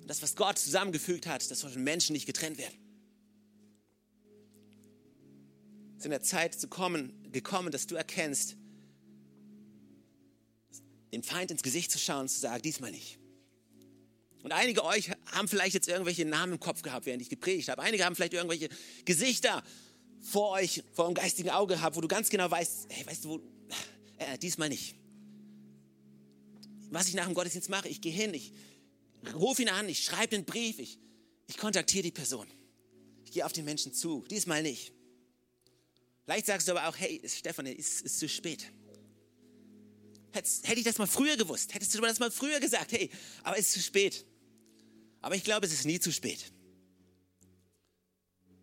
Und 0.00 0.08
das, 0.08 0.22
was 0.22 0.36
Gott 0.36 0.58
zusammengefügt 0.58 1.26
hat, 1.26 1.50
das 1.50 1.60
soll 1.60 1.70
von 1.70 1.82
Menschen 1.82 2.12
nicht 2.12 2.26
getrennt 2.26 2.58
werden. 2.58 2.78
Es 5.96 6.00
ist 6.00 6.04
in 6.04 6.10
der 6.10 6.22
Zeit 6.22 6.54
zu 6.54 6.68
kommen, 6.68 7.32
gekommen, 7.32 7.72
dass 7.72 7.88
du 7.88 7.96
erkennst, 7.96 8.56
dem 11.12 11.22
Feind 11.22 11.50
ins 11.50 11.62
Gesicht 11.62 11.90
zu 11.90 11.98
schauen 11.98 12.22
und 12.22 12.28
zu 12.28 12.38
sagen, 12.38 12.62
diesmal 12.62 12.90
nicht. 12.90 13.18
Und 14.42 14.52
einige 14.52 14.84
euch 14.84 15.10
haben 15.32 15.48
vielleicht 15.48 15.74
jetzt 15.74 15.88
irgendwelche 15.88 16.24
Namen 16.24 16.52
im 16.52 16.60
Kopf 16.60 16.82
gehabt, 16.82 17.06
während 17.06 17.20
ich 17.20 17.30
gepredigt 17.30 17.68
habe. 17.68 17.82
Einige 17.82 18.04
haben 18.04 18.14
vielleicht 18.14 18.34
irgendwelche 18.34 18.68
Gesichter 19.04 19.64
vor 20.26 20.50
euch, 20.50 20.82
vor 20.92 21.04
eurem 21.04 21.14
geistigen 21.14 21.50
Auge 21.50 21.74
gehabt, 21.74 21.96
wo 21.96 22.00
du 22.00 22.08
ganz 22.08 22.28
genau 22.28 22.50
weißt, 22.50 22.86
hey, 22.88 23.06
weißt 23.06 23.24
du, 23.24 23.28
wo, 23.28 23.40
äh, 24.18 24.38
diesmal 24.38 24.68
nicht. 24.68 24.96
Was 26.90 27.08
ich 27.08 27.14
nach 27.14 27.26
dem 27.26 27.34
Gottesdienst 27.34 27.68
mache, 27.68 27.88
ich 27.88 28.00
gehe 28.00 28.12
hin, 28.12 28.34
ich 28.34 28.52
rufe 29.34 29.62
ihn 29.62 29.68
an, 29.68 29.88
ich 29.88 30.04
schreibe 30.04 30.28
den 30.28 30.44
Brief, 30.44 30.78
ich, 30.78 30.98
ich 31.46 31.56
kontaktiere 31.56 32.02
die 32.02 32.12
Person. 32.12 32.46
Ich 33.24 33.32
gehe 33.32 33.44
auf 33.44 33.52
den 33.52 33.64
Menschen 33.64 33.92
zu, 33.92 34.24
diesmal 34.30 34.62
nicht. 34.62 34.92
Vielleicht 36.24 36.46
sagst 36.46 36.66
du 36.66 36.72
aber 36.72 36.88
auch, 36.88 36.96
hey, 36.96 37.22
Stefan, 37.24 37.66
es 37.66 37.76
ist, 37.76 38.00
ist 38.02 38.18
zu 38.18 38.28
spät. 38.28 38.72
Hätte 40.32 40.78
ich 40.78 40.84
das 40.84 40.98
mal 40.98 41.06
früher 41.06 41.36
gewusst, 41.36 41.72
hättest 41.72 41.94
du 41.94 42.00
das 42.00 42.18
mal 42.18 42.30
früher 42.30 42.60
gesagt, 42.60 42.92
hey, 42.92 43.10
aber 43.42 43.58
es 43.58 43.68
ist 43.68 43.72
zu 43.72 43.80
spät. 43.80 44.24
Aber 45.22 45.34
ich 45.34 45.44
glaube, 45.44 45.66
es 45.66 45.72
ist 45.72 45.86
nie 45.86 45.98
zu 45.98 46.12
spät. 46.12 46.52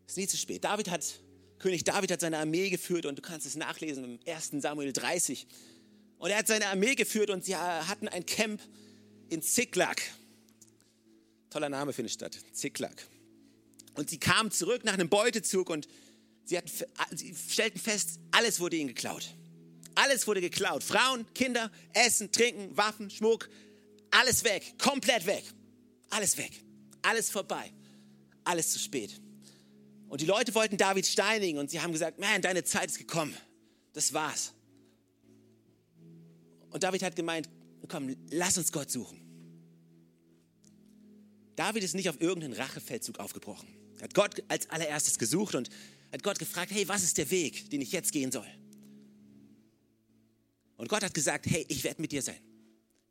Es 0.06 0.14
ist 0.14 0.18
nie 0.18 0.28
zu 0.28 0.38
spät. 0.38 0.64
David 0.64 0.92
hat, 0.92 1.20
König 1.64 1.86
David 1.86 2.12
hat 2.12 2.20
seine 2.20 2.40
Armee 2.40 2.70
geführt 2.70 3.06
und 3.06 3.18
du 3.18 3.22
kannst 3.22 3.48
es 3.48 3.56
nachlesen 3.56 4.04
im 4.04 4.20
1. 4.28 4.52
Samuel 4.62 4.92
30. 4.92 5.48
Und 6.18 6.30
er 6.30 6.40
hat 6.40 6.48
seine 6.48 6.68
Armee 6.68 6.94
geführt 6.94 7.30
und 7.30 7.46
sie 7.46 7.56
hatten 7.56 8.10
ein 8.10 8.26
Camp 8.26 8.62
in 9.30 9.42
Ziklag. 9.42 10.02
Toller 11.50 11.70
Name 11.70 11.94
für 11.94 12.02
eine 12.02 12.10
Stadt, 12.10 12.38
Ziklag. 12.52 13.08
Und 13.94 14.10
sie 14.10 14.20
kamen 14.20 14.52
zurück 14.52 14.84
nach 14.84 14.96
einem 14.96 15.08
Beutezug 15.08 15.70
und 15.70 15.88
sie, 16.44 16.58
hatten, 16.58 16.70
sie 17.16 17.34
stellten 17.34 17.80
fest, 17.80 18.20
alles 18.32 18.60
wurde 18.60 18.76
ihnen 18.76 18.90
geklaut. 18.90 19.34
Alles 19.96 20.28
wurde 20.28 20.42
geklaut. 20.42 20.84
Frauen, 20.84 21.26
Kinder, 21.34 21.72
Essen, 21.94 22.30
Trinken, 22.34 22.76
Waffen, 22.76 23.10
Schmuck, 23.10 23.50
alles 24.12 24.44
weg, 24.44 24.76
komplett 24.78 25.26
weg. 25.26 25.46
Alles 26.10 26.38
weg. 26.38 26.52
Alles 27.04 27.30
vorbei. 27.30 27.72
Alles 28.44 28.74
zu 28.74 28.80
spät. 28.80 29.22
Und 30.14 30.22
die 30.22 30.28
Leute 30.28 30.54
wollten 30.54 30.78
David 30.78 31.08
steinigen 31.08 31.58
und 31.58 31.72
sie 31.72 31.82
haben 31.82 31.92
gesagt, 31.92 32.20
man, 32.20 32.40
deine 32.40 32.64
Zeit 32.64 32.86
ist 32.86 33.00
gekommen. 33.00 33.36
Das 33.94 34.14
war's. 34.14 34.54
Und 36.70 36.84
David 36.84 37.02
hat 37.02 37.16
gemeint, 37.16 37.50
komm, 37.88 38.16
lass 38.30 38.60
uns 38.60 38.72
Gott 38.72 38.92
suchen. 38.92 39.20
David 41.56 41.82
ist 41.82 41.96
nicht 41.96 42.10
auf 42.10 42.22
irgendeinen 42.22 42.54
Rachefeldzug 42.54 43.18
aufgebrochen. 43.18 43.68
Er 43.98 44.04
hat 44.04 44.14
Gott 44.14 44.44
als 44.50 44.70
allererstes 44.70 45.18
gesucht 45.18 45.56
und 45.56 45.72
hat 46.12 46.22
Gott 46.22 46.38
gefragt, 46.38 46.72
hey, 46.72 46.88
was 46.88 47.02
ist 47.02 47.18
der 47.18 47.32
Weg, 47.32 47.72
den 47.72 47.82
ich 47.82 47.92
jetzt 47.92 48.12
gehen 48.12 48.32
soll? 48.32 48.46
Und 50.78 50.90
Gott 50.90 51.04
hat 51.04 51.16
gesagt, 51.16 51.48
hey, 51.48 51.66
ich 51.70 51.84
werde 51.84 52.00
mit 52.04 52.12
dir 52.12 52.22
sein. 52.22 52.38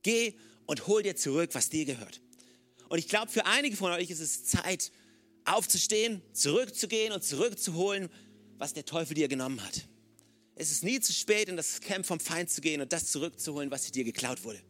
Geh 0.05 0.35
und 0.67 0.87
hol 0.87 1.03
dir 1.03 1.17
zurück, 1.17 1.51
was 1.55 1.69
dir 1.69 1.85
gehört. 1.85 2.21
Und 2.89 3.01
ich 3.01 3.09
glaube, 3.09 3.33
für 3.33 3.45
einige 3.45 3.77
von 3.77 3.91
euch 3.91 4.09
ist 4.09 4.21
es 4.21 4.45
Zeit, 4.45 4.93
aufzustehen, 5.45 6.23
zurückzugehen 6.33 7.13
und 7.13 7.25
zurückzuholen, 7.25 8.09
was 8.59 8.73
der 8.73 8.85
Teufel 8.85 9.15
dir 9.15 9.29
genommen 9.29 9.63
hat. 9.63 9.89
Es 10.55 10.71
ist 10.71 10.85
nie 10.85 11.01
zu 11.01 11.13
spät, 11.13 11.49
in 11.49 11.57
das 11.57 11.81
Camp 11.81 12.07
vom 12.07 12.21
Feind 12.21 12.51
zu 12.51 12.61
gehen 12.61 12.81
und 12.81 12.93
das 12.93 13.11
zurückzuholen, 13.11 13.71
was 13.71 13.91
dir 13.91 14.05
geklaut 14.05 14.45
wurde. 14.45 14.61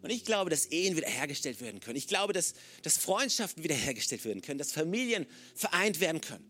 Und 0.00 0.10
ich 0.10 0.24
glaube, 0.24 0.50
dass 0.50 0.66
Ehen 0.66 0.96
wiederhergestellt 0.96 1.60
werden 1.60 1.80
können. 1.80 1.96
Ich 1.96 2.08
glaube, 2.08 2.32
dass, 2.32 2.54
dass 2.82 2.98
Freundschaften 2.98 3.62
wiederhergestellt 3.62 4.24
werden 4.24 4.42
können, 4.42 4.58
dass 4.58 4.72
Familien 4.72 5.26
vereint 5.54 6.00
werden 6.00 6.20
können. 6.20 6.44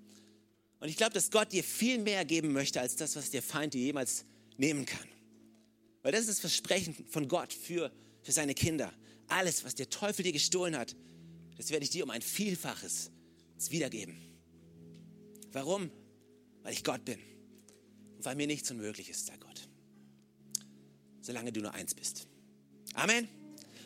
Und 0.80 0.88
ich 0.88 0.96
glaube, 0.96 1.12
dass 1.12 1.30
Gott 1.30 1.52
dir 1.52 1.62
viel 1.62 1.98
mehr 1.98 2.24
geben 2.24 2.52
möchte, 2.52 2.80
als 2.80 2.96
das, 2.96 3.14
was 3.14 3.30
der 3.30 3.42
Feind 3.42 3.74
dir 3.74 3.82
jemals 3.82 4.24
nehmen 4.56 4.86
kann. 4.86 5.06
Weil 6.02 6.12
das 6.12 6.22
ist 6.22 6.30
das 6.30 6.40
Versprechen 6.40 6.94
von 7.08 7.28
Gott 7.28 7.52
für, 7.52 7.92
für 8.22 8.32
seine 8.32 8.54
Kinder. 8.54 8.92
Alles, 9.28 9.64
was 9.64 9.74
der 9.74 9.90
Teufel 9.90 10.24
dir 10.24 10.32
gestohlen 10.32 10.76
hat, 10.76 10.96
das 11.56 11.70
werde 11.70 11.84
ich 11.84 11.90
dir 11.90 12.04
um 12.04 12.10
ein 12.10 12.22
Vielfaches 12.22 13.10
wiedergeben. 13.70 14.16
Warum? 15.52 15.90
Weil 16.62 16.72
ich 16.72 16.84
Gott 16.84 17.04
bin. 17.04 17.18
Und 18.16 18.24
weil 18.24 18.36
mir 18.36 18.46
nichts 18.46 18.70
unmöglich 18.70 19.10
ist, 19.10 19.26
sagt 19.26 19.40
Gott. 19.40 19.68
Solange 21.20 21.52
du 21.52 21.60
nur 21.60 21.72
eins 21.74 21.94
bist. 21.94 22.26
Amen. 22.94 23.28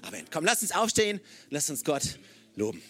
Amen. 0.03 0.27
Komm, 0.31 0.45
lass 0.45 0.63
uns 0.63 0.73
aufstehen. 0.73 1.21
Lass 1.51 1.69
uns 1.71 1.85
Gott 1.85 2.19
loben. 2.55 2.83